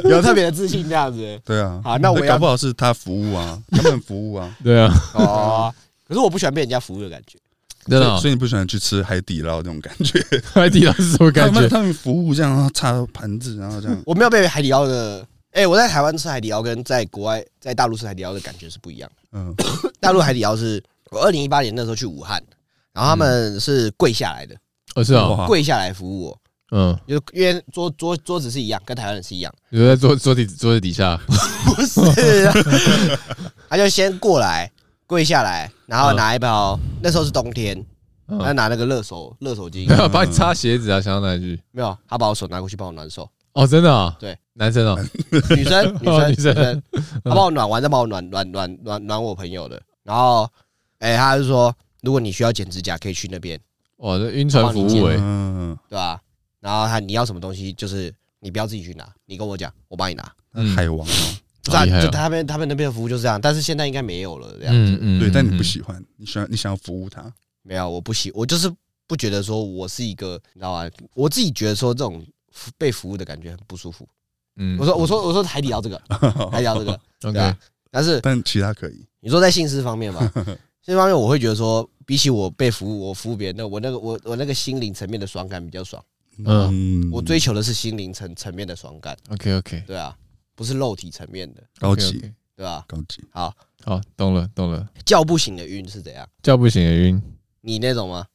[0.05, 1.39] 有特别的自信这样子。
[1.45, 4.91] 对啊，好，那我搞不好是他服务啊，他们服务啊，对啊。
[5.13, 5.73] 哦，
[6.07, 7.37] 可是我不喜欢被人家服务的感觉，
[7.87, 10.19] 真的，所以你不喜欢去吃海底捞那种感觉？
[10.53, 11.67] 海底捞是什么感觉？
[11.69, 14.01] 他们服务这样，擦盘子，然后这样。
[14.05, 15.25] 我没有被海底捞的。
[15.53, 19.37] 哎、欸，我在台湾吃海底捞跟在国外在大陆吃海底捞的感觉是不一样的。
[19.37, 19.53] 嗯，
[20.01, 22.43] 大陆海底捞是我二零一八年那时候去武汉，
[22.91, 24.55] 然后他们是跪下来的，
[24.95, 26.39] 哦是啊，跪下来服务我。
[26.71, 29.53] 嗯，就因为桌桌桌子是一样，跟台湾人是一样。
[29.69, 31.15] 你说在桌桌底桌子底下？
[31.65, 32.01] 不是，
[33.69, 34.71] 他就先过来
[35.05, 37.85] 跪下来，然后拿一包，那时候是冬天，
[38.27, 40.99] 他拿那个热手热手巾，没有帮你擦鞋子啊？
[40.99, 41.61] 想到哪句？
[41.69, 43.29] 没有，他把我手拿过去帮我暖手。
[43.53, 44.15] 哦，真的啊？
[44.19, 44.97] 对，男生哦，
[45.55, 46.83] 女生女生女生，
[47.25, 49.81] 他帮我暖完再帮我暖暖暖暖暖我朋友的。
[50.03, 50.47] 然后，
[50.99, 53.59] 哎，他就说，如果你需要剪指甲，可以去那边。
[53.97, 56.19] 哇，这晕船服务哎，嗯，对吧？
[56.59, 60.31] 然后他你要什么东西，就是你不要自己去拿，你跟我讲，我帮你拿。
[60.75, 61.11] 海王哦，
[61.65, 64.91] 是啊，就他们他们那边的服务就是这样，但是现在应该没有了这样子。
[64.93, 67.33] 嗯嗯，对，但你不喜欢，你喜欢你想要服务他？
[67.63, 68.71] 没有，我不喜，我就是
[69.07, 70.87] 不觉得说我是一个，你知道吗？
[71.15, 72.23] 我自己觉得说这种
[72.77, 74.07] 被服务的感觉很不舒服。
[74.57, 76.01] 嗯，我说我说我说海底捞这个，
[76.51, 77.57] 海底捞这个，对啊。
[77.91, 79.05] 但是但其他可以。
[79.19, 80.19] 你说在性事方面嘛，
[80.81, 86.03] 性方面我会觉得说，比起我被服务，我服务别人，那我那个我我那个心灵层面的爽感比较爽。
[86.43, 89.15] 嗯，我追求的是心灵层层面的爽感。
[89.29, 90.15] OK OK，对啊，
[90.55, 92.19] 不是肉体层面的高级，
[92.55, 92.83] 对吧？
[92.87, 94.87] 高级，好，好，懂了懂了。
[95.05, 96.27] 叫不醒的晕是怎样？
[96.41, 97.21] 叫不醒的晕，
[97.61, 98.25] 你那种吗？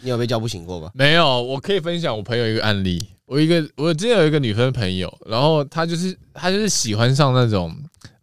[0.00, 0.90] 你有被叫不醒过吗？
[0.94, 3.06] 没有，我可以分享我朋友一个案例。
[3.26, 7.74] 我一个我之前有一个女生朋友，然后她就是她就是喜欢上那种。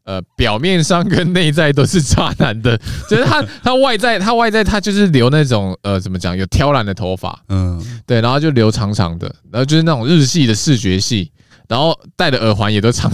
[0.04, 2.76] 呃，表面上跟内在都是渣男的，
[3.08, 11.32] 就是她，她外在，她外在，她就是留那种呃，怎么讲，有挑染的头发，嗯，对，然后就留长长的，然后就是那种日系的视觉系，
[11.72, 13.10] 然后戴的耳环也都长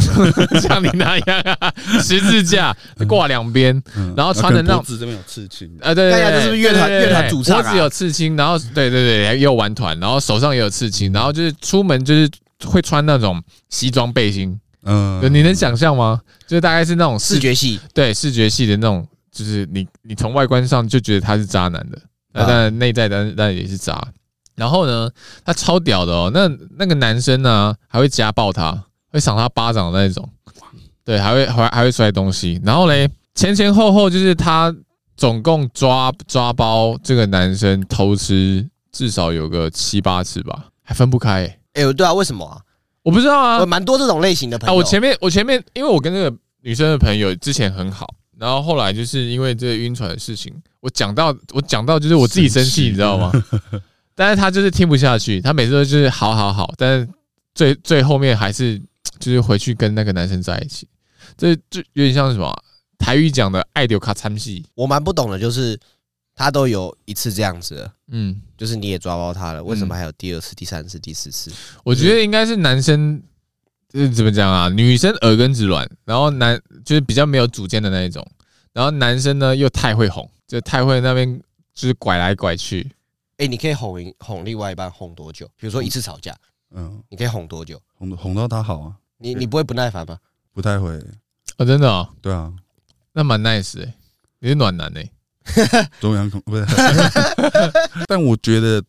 [0.60, 2.76] 像你那样啊，十字架
[3.08, 3.80] 挂两边，
[4.16, 7.62] 然后穿的那种，脖子这边有刺青，啊，对对对，这是不是乐团乐团主唱啊？
[7.62, 12.28] 脖子有刺青，然后对对对，也有玩团，然后手上也有刺青，然后就是出门就是
[12.66, 13.40] 会穿那种
[13.70, 14.60] 西装背心。
[14.86, 16.20] 嗯，你能想象吗？
[16.48, 22.02] 就是大概是那种视觉系，对视觉系的那种，就是你你从外观上就觉得他是渣男的，
[22.34, 24.04] 那当然内在当然当然也是渣。
[24.58, 25.10] 然后呢，
[25.46, 30.28] 他超屌的哦，那那个男生呢还会家暴他，会赏他巴掌的那种，
[31.06, 32.60] 对，还会还还会摔东西。
[32.66, 34.76] 然后嘞，前前后后就是他
[35.16, 41.44] 总共抓抓包这个男生偷吃至少有个七八次吧，还分不开。
[41.74, 42.60] 哎呦，对啊，为什么啊？
[43.04, 44.74] 我不知道啊，我蛮多这种类型的朋友。
[44.74, 53.32] 啊，我前面我前面，因为我跟那个女生的朋友之前很好，然后后来就是因为这个晕船的事情，我讲到我讲到就是我自己生气，你知道吗？
[54.18, 57.08] 但是他就是听不下去，他每次都就是好好好，但是
[57.56, 58.78] 最最后面还是
[59.20, 60.86] 就是回去跟那个男生在一起，
[61.38, 62.52] 这就有点像什么
[62.98, 64.66] 台语讲的爱丢卡参戏。
[64.76, 65.80] 我蛮不懂的，就是。
[66.40, 71.52] 他都有一次这样子，嗯，就是你也抓包他了，为什么还有第二次、第三次、第四次？
[71.84, 73.20] 我觉得应该是男生，
[73.92, 74.70] 就是怎么讲啊？
[74.70, 78.24] 女生耳根子软，然后男就是比较没有主见的那一种，
[78.72, 81.42] 然后男生呢又太会哄，就太会那边
[81.74, 82.88] 就是拐来拐去。
[83.38, 85.46] 哎，你可以哄哄另外一半哄多久？
[85.58, 86.36] 比如说一次吵架，
[86.72, 87.80] 嗯，你可以哄多久？
[87.96, 88.96] 哄哄到他好啊？
[89.18, 90.18] 你你不会不耐烦吗？
[90.54, 90.90] 不太会，
[91.58, 92.10] 哦，真的啊？
[92.22, 92.52] 对啊，
[93.14, 93.94] 那蛮 nice 哎，
[94.40, 95.10] 你是暖男哎。
[96.02, 96.66] 中央空不是，
[98.08, 98.84] 但我觉得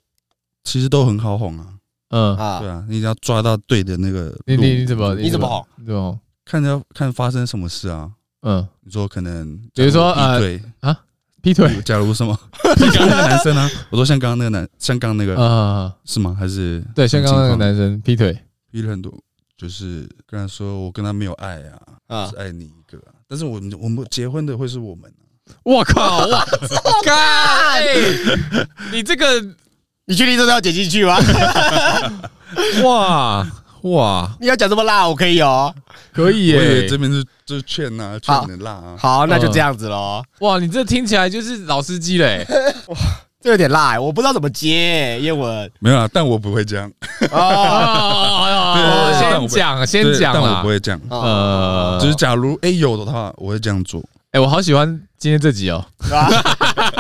[0.65, 1.75] 其实都很好哄啊。
[2.09, 5.85] 嗯啊，对啊，你只要抓到对的那个，你你你怎么你怎么哄？
[5.87, 8.11] 对哦，看着看发生什么事啊？
[8.43, 10.99] 嗯，你说可能比如说啊，对啊，
[11.43, 12.39] 劈腿，假如什么？
[12.63, 13.71] 刚刚那个男生呢？
[13.91, 16.37] 我说像刚刚那个男，像刚刚那个啊，是吗？
[16.39, 18.37] 还是对，像刚刚那个男生劈腿，
[18.71, 19.13] 劈了很多，
[19.57, 22.99] 就是跟他说我跟他没有爱啊，啊，只爱你一个。
[23.29, 25.11] 但是我们我们结婚的会是我们。
[25.63, 26.27] 我靠！
[26.29, 26.45] 哇，
[27.03, 27.83] 干！
[28.93, 29.41] 你这个，
[30.05, 31.17] 你确定这都要剪进去吗？
[32.85, 33.47] 哇
[33.83, 34.31] 哇！
[34.41, 35.75] 你要讲这么辣，我可以哦，
[36.13, 36.87] 可以耶。
[36.89, 38.97] 这边是就是劝呐，劝你的辣啊。
[38.99, 40.23] 好，那就这样子喽。
[40.41, 42.47] 哇，你这听起来就是老司机嘞。
[42.89, 42.97] 哇，
[43.41, 45.21] 这有点辣，我不知道怎么接。
[45.21, 46.91] 叶文没有啊，但我不会这样。
[47.31, 51.01] 哦，先讲，先讲，但我不会这样。
[51.09, 54.03] 呃，就是假如哎有的话，我会这样做。
[54.33, 55.85] 哎，我好喜欢今天这集哦，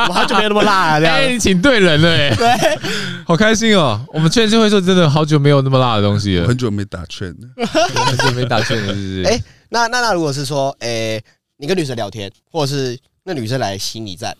[0.09, 1.09] 我好久没有那么辣 了。
[1.09, 2.78] 哎，你请对人了，哎，对，
[3.24, 4.04] 好开心哦。
[4.12, 7.66] 我们劝世会说真的好久没有那么辣的东西了，很久没打劝了，
[8.09, 9.22] 很久没打劝了，是不是？
[9.22, 11.22] 哎，那那那如果是说，哎，
[11.59, 14.36] 你跟女生聊天，或者是那女生来心理战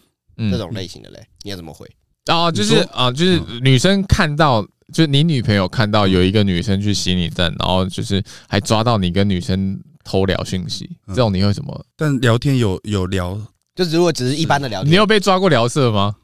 [0.51, 1.89] 这种类型的嘞，你要怎么回？
[2.33, 4.61] 哦，就是啊，就是女生看到，
[4.93, 9.81] 就是你女朋友看到有一个女生去洗你站，然后就是还抓到你跟女生。
[10.05, 11.85] 偷聊讯息，这种你会怎么？
[11.95, 13.39] 但聊天有有聊，
[13.79, 16.17] 就是如果只是一般的聊天，你有被抓过聊色吗？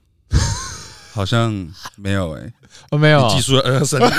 [1.12, 2.42] 好像没有哎，
[2.90, 3.28] 我没有。
[3.28, 4.00] 技术二三。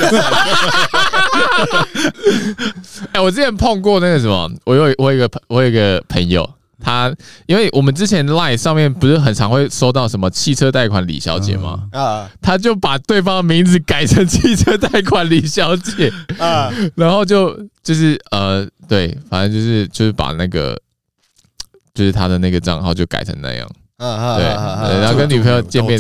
[3.12, 6.50] 哎，我之前碰过那个什么，我有我有一个朋我有一个朋友，
[6.82, 7.14] 他
[7.46, 11.90] 因为我们之前 Line 上面不是很常会收到什么汽车贷款李小姐吗？
[11.92, 16.10] 啊，他就把对方的名字改成汽车贷款李小姐
[16.40, 20.80] 啊，然后就就是呃，对，反正就是就是把那个
[21.96, 23.68] 就是他的那个账号就改成那样。
[23.98, 24.44] 嗯，对，
[25.00, 25.98] 然后跟女朋友见面，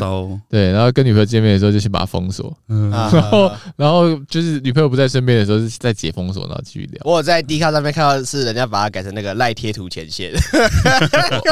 [0.49, 7.01] 对，然后跟女朋友见面的时候就先把他封锁，然后，然后就是女朋友不在身边的时候是再解封锁，然后继续聊。
[7.05, 10.33] 我在 D 卡上面看到是人家把它改成那个赖贴图前线，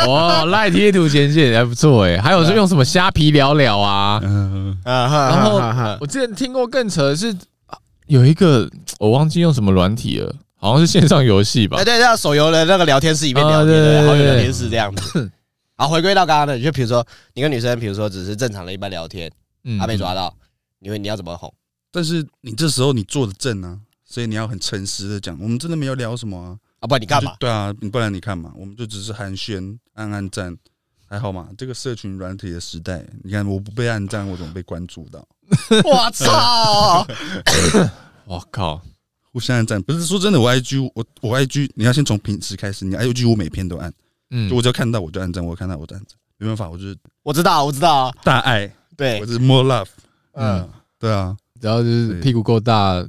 [0.05, 4.19] 哦，赖贴图前线还不错哎，还有是用什么虾皮聊聊啊，
[4.83, 5.61] 然后
[6.01, 7.33] 我之前听过更扯的是
[8.07, 8.69] 有一个
[8.99, 11.75] 我忘记用什么软体了，好像是线上游戏吧？
[11.77, 15.29] 哎，对，像手游的那个聊天室里面聊天，好友聊天室这样子。
[15.75, 19.29] 好，回归到刚刚的，就比如说你跟女生，比如说只是正常的一般聊天，
[19.65, 20.33] 嗯，她被抓到，
[20.79, 21.53] 你会你要怎么哄？
[21.91, 27.35] 但是你这时候你坐的正啊，所以你要很诚实的讲，我们真的没有聊什么啊，啊，不然你干嘛？
[27.41, 30.55] 对啊，不然你看嘛，我们就只是寒暄、暗暗赞，
[31.09, 31.49] 还好嘛。
[31.57, 35.27] 这个社群软体的时代，你看我不被暗赞，我怎么被关注到？
[35.83, 37.05] 我操！
[38.23, 38.81] 我靠！
[39.33, 43.91] 互相按赞，不是说真的，我 IG 我我 IG，你要先从平时开始，你 IG 我每篇都按。
[44.29, 49.87] 嗯，就我只要看到我就按赞，我看到我就按赞，没办法，我就是我知道，我知道，大爱，对，我是 more love，
[50.33, 50.67] 嗯，
[50.99, 53.03] 对啊，只要就是屁股够大，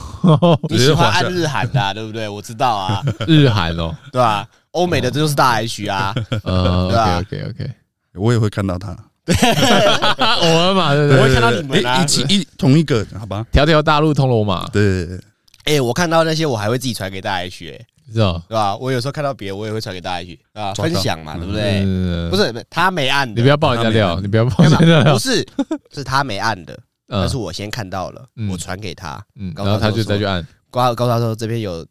[0.68, 2.28] 你喜欢按日韩的， 对不对？
[2.28, 4.48] 我知道啊，日韩哦，对吧？
[4.72, 7.70] 欧美的这就是大 H 啊，呃，OK OK OK，
[8.14, 8.90] 我也会看到他，
[9.26, 13.46] 我嘛，对对，我会看到你们一起一同一个，好吧？
[13.50, 15.20] 条条大路通罗马，对对对，
[15.66, 17.86] 哎，我看到那些我还会自己传给大 H，哎。
[18.12, 18.76] 是啊，对吧？
[18.76, 22.30] 我有时候看到别人，我也会传给大家去啊，分享嘛，对不对？
[22.30, 25.12] 不是，他没按的，你不要爆人家料，你不要爆人家料。
[25.12, 25.44] 不是，
[25.92, 31.84] 是他没按的， 但是我先看到了，我传给他，嗯然后他就再去按，告告诉他说这边有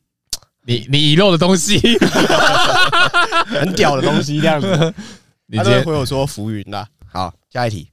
[0.65, 1.81] 你你遗漏的东西，
[3.47, 4.67] 很屌的东西这样子。
[5.53, 6.87] 他就会回我说浮云啦。
[7.11, 7.89] 好，下一题。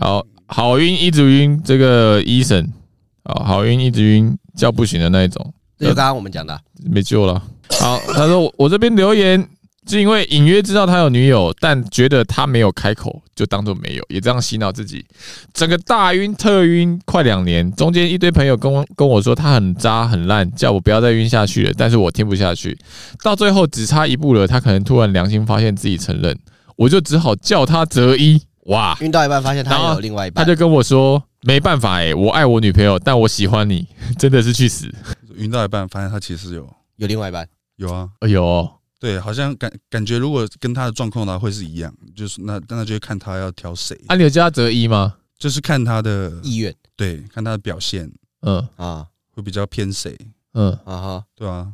[0.00, 2.66] 好好运，一直晕，这个医生，
[3.24, 5.52] 好好晕，一直晕，叫不醒的那一种。
[5.78, 7.40] 就刚刚我们讲的，没救了。
[7.78, 9.46] 好，他说我这边留言
[9.86, 15.04] 是因为隐约知道他有女友，但觉得他没有开口，就当做没有，也这样洗脑自己。
[15.52, 22.76] 整个大晕特晕快两年，中间一堆朋友跟我跟我说他很渣很烂，叫我不要再晕下去了，但是我听不下去。
[23.22, 26.36] 到最后只差一步了，他可能突然良心发现自己承认，
[26.76, 28.40] 我就只好叫他择一。
[28.66, 33.86] 哇，晕到一半发现他有另外一半，他就跟我说没办法哎、欸，我爱我女朋友，但我喜欢你，
[34.18, 34.92] 真的是去死。
[35.36, 36.68] 晕到一半，发现他其实有。
[36.96, 37.46] 有另外一半，
[37.76, 43.94] 有啊，有、哦，对，好像感感觉如果跟他的状况的话会是一样，就是那那就会看他要挑谁。
[44.06, 45.14] 啊，你有叫他择一吗？
[45.38, 48.10] 就是看他的意愿，对，看他的表现，
[48.40, 48.66] 嗯。
[48.76, 50.16] 啊，会比较偏谁，
[50.54, 50.72] 嗯。
[50.86, 51.70] 啊哈，对啊，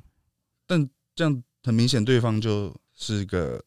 [0.67, 3.63] 但这样很明显对方就是个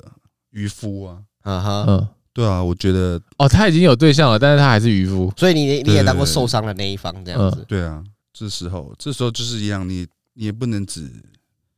[0.49, 8.03] 渔夫啊，啊哈，嗯，对啊，我觉得哦，他已经有对象了，但是他还是渔夫，所以你你也当过受伤的那一方这样子，对啊。
[8.33, 11.09] 这时候，这时候就是一样，你你也不能只，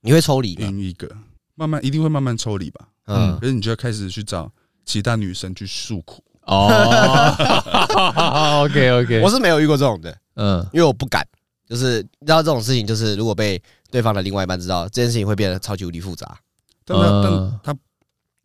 [0.02, 1.08] 你会抽离另一个，
[1.54, 4.52] 慢慢一定会慢慢抽离吧，嗯，可是你就要开始去找
[4.84, 6.24] 其他女生去诉苦。
[6.48, 6.68] 哦。
[8.66, 11.24] OK OK，我是没有遇过这种的，嗯，因为我不敢，
[11.70, 16.36] 就是你知道这种事情，就是如果被对方的另外一半知道，这件事情会变得超级无敌复杂。
[16.84, 17.78] 但他但他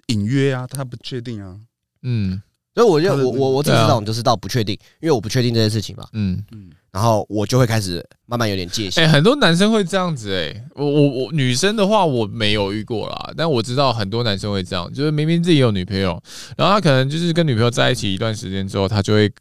[0.09, 1.57] 隐约啊，他不确定啊，
[2.03, 2.43] 嗯，
[2.75, 6.45] 所以我就我我我只知道，就是到不确定，因为我不确定这件事情嘛，嗯。
[6.53, 6.71] 嗯。
[6.93, 9.03] 然后我就会开始慢慢有点戒心。
[9.03, 16.23] 哎，很多男生会这样子哎，我我我女生的话我没有遇过啦，但我知道很多男生会这样，就是明明自己有女朋友，
[16.55, 19.33] 然后他可能就是跟女朋友在一起一段时间之后，他就会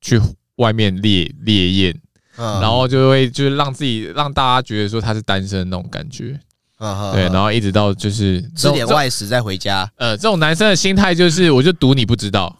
[0.00, 0.18] 去
[0.56, 2.00] 外面猎猎艳，
[2.36, 6.40] 然后就会就是让自己让大家觉得说他是单身的那种感觉，
[6.78, 9.90] 对，然后一直到就是吃点外食再回家。
[9.96, 12.58] 呃，这种男生的心态就是我就赌你不知道，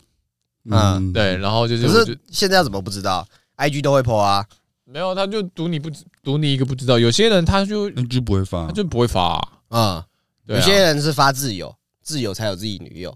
[0.70, 4.46] 嗯，对，然后就是可是现在要怎么不知道？I G 都会 po 啊，
[4.84, 5.90] 没有，他就赌你不
[6.22, 6.98] 赌你一个不知道。
[6.98, 9.48] 有些人他就 G 不会发，他就不会发啊。
[9.70, 10.04] 嗯，
[10.46, 13.10] 有些人是发自由，自由才有自己女友。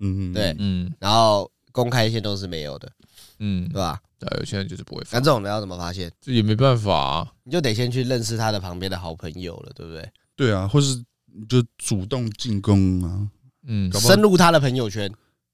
[0.00, 2.90] 嗯嗯，对，嗯，然后公开一些都是没有的，
[3.38, 3.98] 嗯，对吧？
[4.18, 5.16] 对，有些人就是不会发。
[5.16, 6.10] 那这种人要怎么发现？
[6.20, 10.08] 这也没办法啊，你就得先去认识他的旁边的好朋友了，对不对？
[10.42, 10.96] 对啊，或是
[11.32, 13.28] 你就主动进攻啊，
[13.64, 15.08] 嗯，深入他的朋友圈。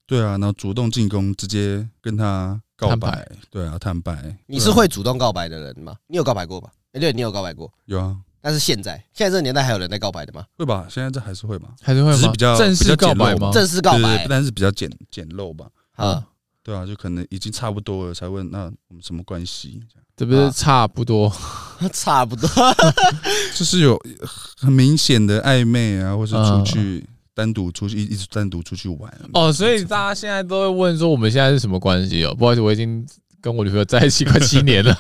[0.07, 3.31] 对啊，然后主动进攻，直接跟他告白。
[3.51, 4.35] 对啊，坦白。
[4.47, 5.95] 你是会主动告白的人吗？
[6.07, 6.71] 你有告白过吗？
[6.93, 7.71] 哎，对，你有告白过。
[7.85, 8.17] 有啊。
[8.41, 10.47] 但是现在，现在这个年代还有人在告白的吗？
[10.57, 12.17] 会吧，现在这还是会吧，还是会吗？
[12.17, 13.51] 是比较正式告白吗？
[13.53, 15.69] 正式告白，但是比较简简陋吧。
[15.97, 16.27] 啊，
[16.69, 19.81] 对啊，就可能已经差不多了，才问那我们什么关系？
[20.15, 21.33] 这不是差不多，
[21.95, 22.47] 差不多，
[23.57, 23.99] 就是有
[24.55, 27.07] 很明显的暧昧啊，或是出去。
[27.33, 29.11] 单独出去，一直单独出去玩。
[29.33, 32.35] 哦，所以大家现在都会问说，我们现在是什么关系哦？
[32.35, 33.07] 不好意思，我已经
[33.41, 34.99] 跟我女朋友在一起快七年了，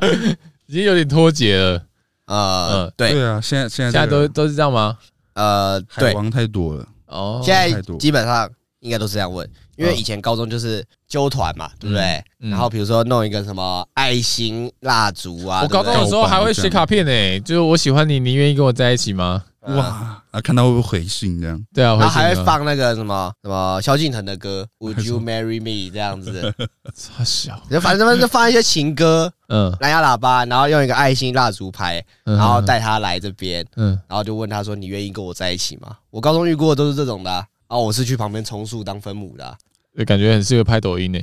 [0.66, 1.80] 已经有点脱节了。
[2.26, 4.98] 呃，对对啊，现在现在现在都都是这样吗？
[5.34, 6.84] 呃，对，海王太多了。
[7.06, 8.50] 哦，现在基本上
[8.80, 9.48] 应该都是这样问，
[9.78, 12.22] 因为以前高中就是揪团嘛，对不对？
[12.50, 19.44] 然后比如说弄一个什么爱心蜡烛啊，我高中的时候还会写卡片诶，就是我喜欢你，你愿意跟我在一起吗？
[19.62, 21.62] 哇，啊，看到会不会回信这样？
[21.74, 26.54] 对啊，然后还会放那个什么什么萧敬腾的歌，Would you marry me 这样子？
[26.94, 39.54] 差小，就反正他们就放一些情歌，嗯，蓝牙喇叭，然后用一个爱心蜡烛牌，然后带他来这边，嗯，然后就问他说：“你愿意跟我在一起吗？”我高中遇过的都是这种的，然后我是去旁边充数当分母的，
[39.98, 41.20] 就感觉很适合拍抖音呢。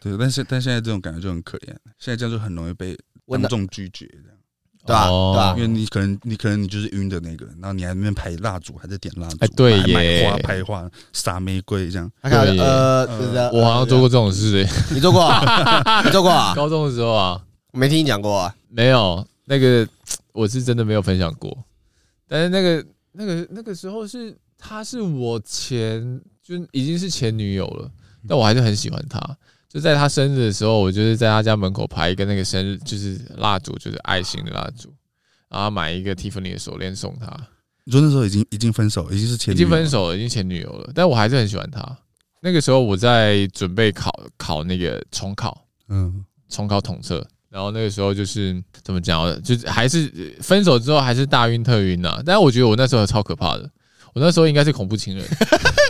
[0.00, 1.68] 对，但是但现在这种感觉就很可怜，
[1.98, 4.36] 现在这样就很容易被观众拒绝这样。
[4.86, 5.08] 对吧？
[5.08, 5.54] 对吧？
[5.56, 12.10] 因为你可能你可能你就是晕的那个，然后你还在那边排蜡烛，还在点蜡烛，哎，对耶，买花拍花撒玫瑰这样。
[12.22, 13.06] 对，呃，
[13.52, 15.30] 我好像做过这种事，你做过？
[16.04, 16.54] 你做过啊？
[16.54, 17.42] 高中的时候啊，
[17.72, 18.54] 我没听你讲过啊。
[18.70, 19.86] 没有，那个
[20.32, 21.56] 我是真的没有分享过。
[22.26, 27.90] 但是那个那个那个时候是，她是我前就已经是前女友了，
[28.28, 29.20] 但我还是很喜欢他。
[29.68, 34.92] 就在他生日的时候，我就是在他家门口排一个那个生日，就是蜡烛，就是爱心的蜡烛，
[35.48, 37.26] 然后买一个 Tiffany 的手链送他。
[37.84, 41.96] 你说那时候已经已经分手，已经是前女友，已经分手了，已经前女友了，但我还是很喜欢他。
[42.42, 52.20] 那个时候我在准备考考那个重考，嗯，重考统测，然后那个时候就是怎么讲，就是还是分手之后还是大晕特晕呐。
[52.26, 53.70] 但是我觉得我那时候超可怕的，
[54.14, 55.24] 我那时候应该是恐怖情人。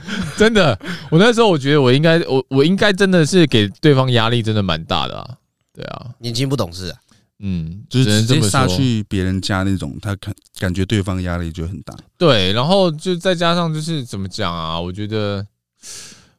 [0.36, 0.78] 真的，
[1.10, 5.36] 我那时候我觉得我应该，我我应该真的是给对方压力真的蛮大的啊，
[5.72, 6.94] 对啊，年轻不懂事，
[7.40, 15.46] 嗯，就是直接杀去别人家那种，他感感觉对方压力就很大，对，然后就再加上就是怎么讲啊，我觉得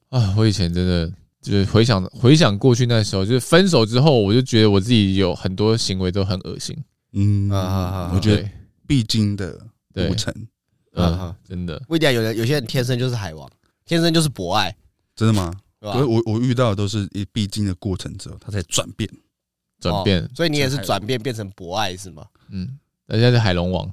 [0.10, 6.78] 啊，我以前真的就是回想回想过去那时候，就是分手之后，我就觉得我自己有很多行为都很恶心，
[7.14, 8.47] 嗯啊，我觉得
[8.88, 9.60] 必经的
[9.93, 10.34] 过程。
[10.96, 13.50] 嗯，真的，不一定有人，有些人天生就是海王，
[13.86, 14.76] 天生就是博爱，
[15.16, 15.52] 真的吗？
[15.80, 19.10] 我我我遇到的都是一必经的过程之后，他才转变，
[19.82, 22.26] 转变，所以你也是转变变成博爱是吗？
[22.52, 23.91] 嗯，人家是海龙王，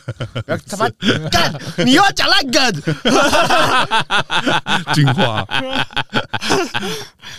[0.66, 0.88] 他妈
[1.30, 1.52] 干，
[1.84, 2.72] 你又要讲烂梗，
[4.94, 5.46] 精华，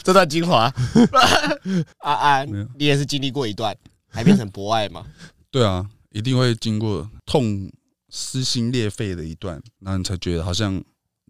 [0.03, 0.71] 这段精华，
[1.99, 2.47] 安安，
[2.77, 3.75] 你也是经历过一段，
[4.07, 5.03] 还变成博爱吗？
[5.49, 7.71] 对啊，一定会经过痛。
[8.09, 10.81] 撕心裂肺的一段，然后你才觉得好像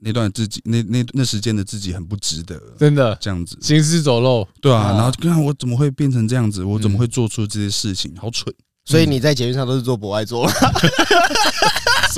[0.01, 8.53] 那段自己那那那时间的自己很不值得，真的这样子行尸走肉，对啊，然后看我怎么会变成这样子，我怎么会做出这些事情，好蠢。
[8.85, 10.49] 所以你在节目上都是做博爱做，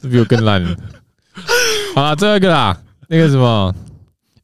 [0.00, 0.64] 这比我更烂。
[1.94, 3.74] 好了，最后一个啦，那个什么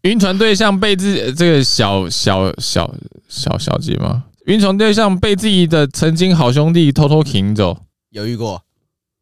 [0.03, 2.95] 晕船对象被自这个小小小
[3.29, 4.25] 小小姐吗？
[4.47, 7.81] 晕船对象被自己的曾经好兄弟偷偷请走，
[8.11, 8.63] 有遇过。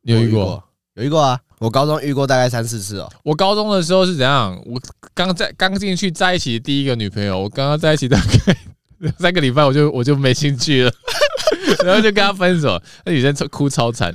[0.04, 0.62] 你有遇过？
[0.94, 1.40] 有遇过啊！
[1.58, 3.10] 我高中遇过大概三四次哦。
[3.24, 4.56] 我高中的时候是怎样？
[4.66, 4.80] 我
[5.14, 8.56] 刚在刚进去在一起的第一个女朋友，我刚刚在一起大概
[9.18, 10.92] 三个礼拜，我就我就没兴趣了，
[11.84, 12.80] 然后就跟她分手。
[13.04, 14.14] 那女生哭超惨。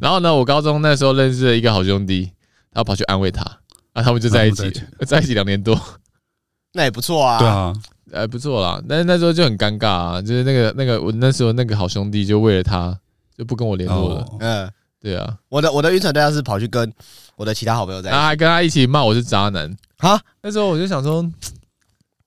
[0.00, 2.30] 然后呢，我高中那时候认识了一个好兄弟，
[2.70, 3.42] 然后跑去安慰他，
[3.92, 4.70] 然后他们就在一起，
[5.06, 5.76] 在一起两年多，
[6.74, 7.38] 那也不错啊。
[7.38, 7.72] 对啊，
[8.12, 8.80] 还不错啦。
[8.88, 12.96] 但是那时候就很尴尬啊，就是那个那个我那时候那个好兄弟就为了他
[13.36, 14.26] 就不跟我联络了。
[14.38, 14.70] 嗯。
[15.00, 16.92] 对啊，我的我的晕船对象是跑去跟
[17.36, 20.20] 我的其他好朋友在一起，然后还跟他一起骂我是渣男啊！
[20.42, 21.26] 那时候我就想说，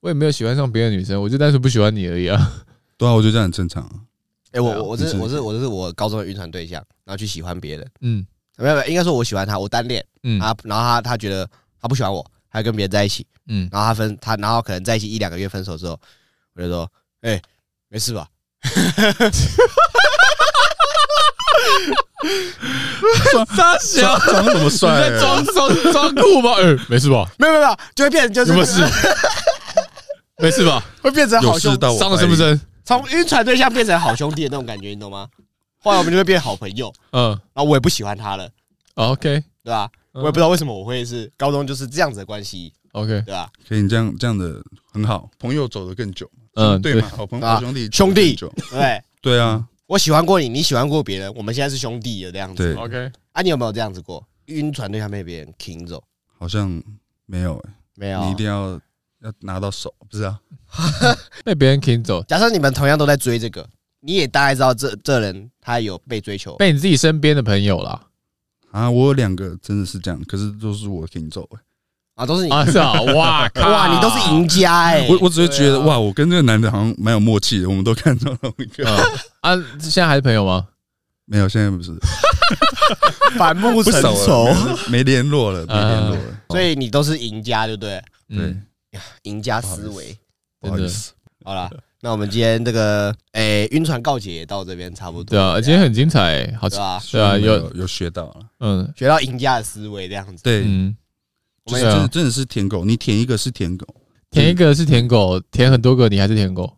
[0.00, 2.64] 我也没有喜欢上别的女生，我就单纯不喜欢你而已啊。
[2.98, 3.92] 对啊，我觉得这样很正常啊。
[4.52, 7.90] 哎，我我这我是我这是我高中的晕船对象，然后去喜欢别人。
[8.00, 10.04] 嗯，没有没有，应该说我喜欢他，我单恋。
[10.24, 11.48] 嗯啊，然后他他觉得
[11.80, 13.26] 他不喜欢我，还跟别人在一起。
[13.46, 16.00] 嗯，然后他分他，然后可能在一起一两个月分手之后，
[16.54, 17.40] 我就说，哎，
[17.88, 18.28] 没事吧？
[23.56, 26.52] 傻小长这么帅，你在装装装酷吗？
[26.58, 27.28] 哎，没事吧？
[27.38, 28.82] 没有没有，就会变成就是没事，
[30.38, 30.84] 没事吧？
[31.02, 32.60] 会变成好兄弟，伤得深不深？
[32.84, 35.28] 从晕船对象变成好兄弟的那种感觉，你懂吗？
[35.78, 36.92] 后来我们就会变好朋友。
[37.12, 38.48] 嗯，然后我也不喜欢他了。
[38.94, 39.88] OK，对吧？
[40.12, 42.72] 我也不知道为什么我会是高中就是这样子的关系。
[42.92, 43.48] OK，对吧？
[43.68, 44.62] 可以，你这样这样的
[44.92, 46.30] 很好，朋友走得更久。
[46.54, 48.36] 嗯，对嘛，好朋友、好兄弟、兄弟，
[48.70, 49.64] 对对啊。
[49.94, 52.74] 我喜欢过你，你喜欢过别人，我们现在是兄弟了这样子。
[52.74, 53.12] 对，OK。
[53.30, 54.26] 啊，你有没有这样子过？
[54.46, 56.02] 晕船对象被别人擒走？
[56.36, 56.82] 好像
[57.26, 58.24] 没有诶、欸，没有。
[58.24, 58.72] 你一定要
[59.22, 60.40] 要拿到手，不是啊？
[61.44, 62.20] 被别人擒走。
[62.24, 63.64] 假设你们同样都在追这个，
[64.00, 68.08] 你也大概知道这这人他有被追求，被你自己身边的朋友啦。
[68.72, 71.48] 啊，我有两个真的是这样，可是都是我领走
[72.14, 75.06] 啊，都是你啊，是啊，哇 哇，你都是赢家哎！
[75.08, 78.88] 我我只是觉得哇，我跟这个男的好像蛮有默契的，我们都看到同一个
[79.40, 80.66] 啊，现在还是朋友吗？
[81.26, 81.90] 没有，现在不是，
[83.36, 84.46] 反目成仇，
[84.90, 86.22] 没联络了，没联络了。
[86.50, 88.02] 所以你都是赢家，对不对？
[88.28, 88.62] 嗯，
[89.22, 90.16] 赢家思维，
[90.60, 91.12] 不好意思。
[91.44, 91.68] 好了，
[92.00, 95.36] 那我们今天这个诶晕船告解也到这边差不多。
[95.36, 100.42] 对啊，今天很精彩，好，对啊，对啊，有有学到了，嗯，学到赢家的思维这样子。
[100.44, 100.96] 对，嗯。
[101.66, 103.86] 真的真的是舔狗，你舔一个是舔狗，
[104.30, 106.76] 舔一个是舔狗，舔很多个你还是舔狗，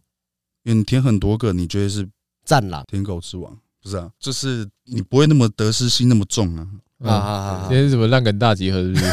[0.62, 2.09] 因为你舔很多个，你觉得是
[2.45, 4.11] 战狼，舔狗之王，不是啊？
[4.18, 6.66] 就是你不会那么得失心那么重啊！
[7.05, 7.66] 啊啊啊！
[7.68, 9.05] 今天是什么烂梗大集合，是不是？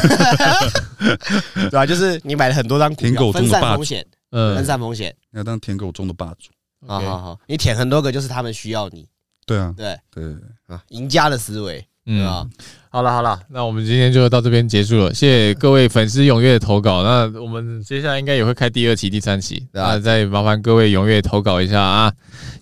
[1.68, 1.84] 对吧？
[1.84, 3.84] 就是你买了很多张舔狗中的霸主，
[4.30, 6.50] 嗯，分散风险，要当舔狗中的霸主。
[6.86, 9.06] 好好好，你舔很多个，就是他们需要你。
[9.46, 10.34] 对啊，对对
[10.66, 11.86] 啊，赢家的思维。
[12.06, 12.46] 嗯啊，
[12.90, 17.02] 好了好了，那我们今天就到这边结束了，谢谢各位粉丝踊跃的投稿。
[17.02, 22.12] 那我们接下来应该也会开第二期、第三期，那再麻烦各位踊跃投稿一下啊！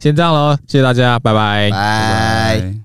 [0.01, 2.82] 先这样喽，谢谢大家，拜拜，拜。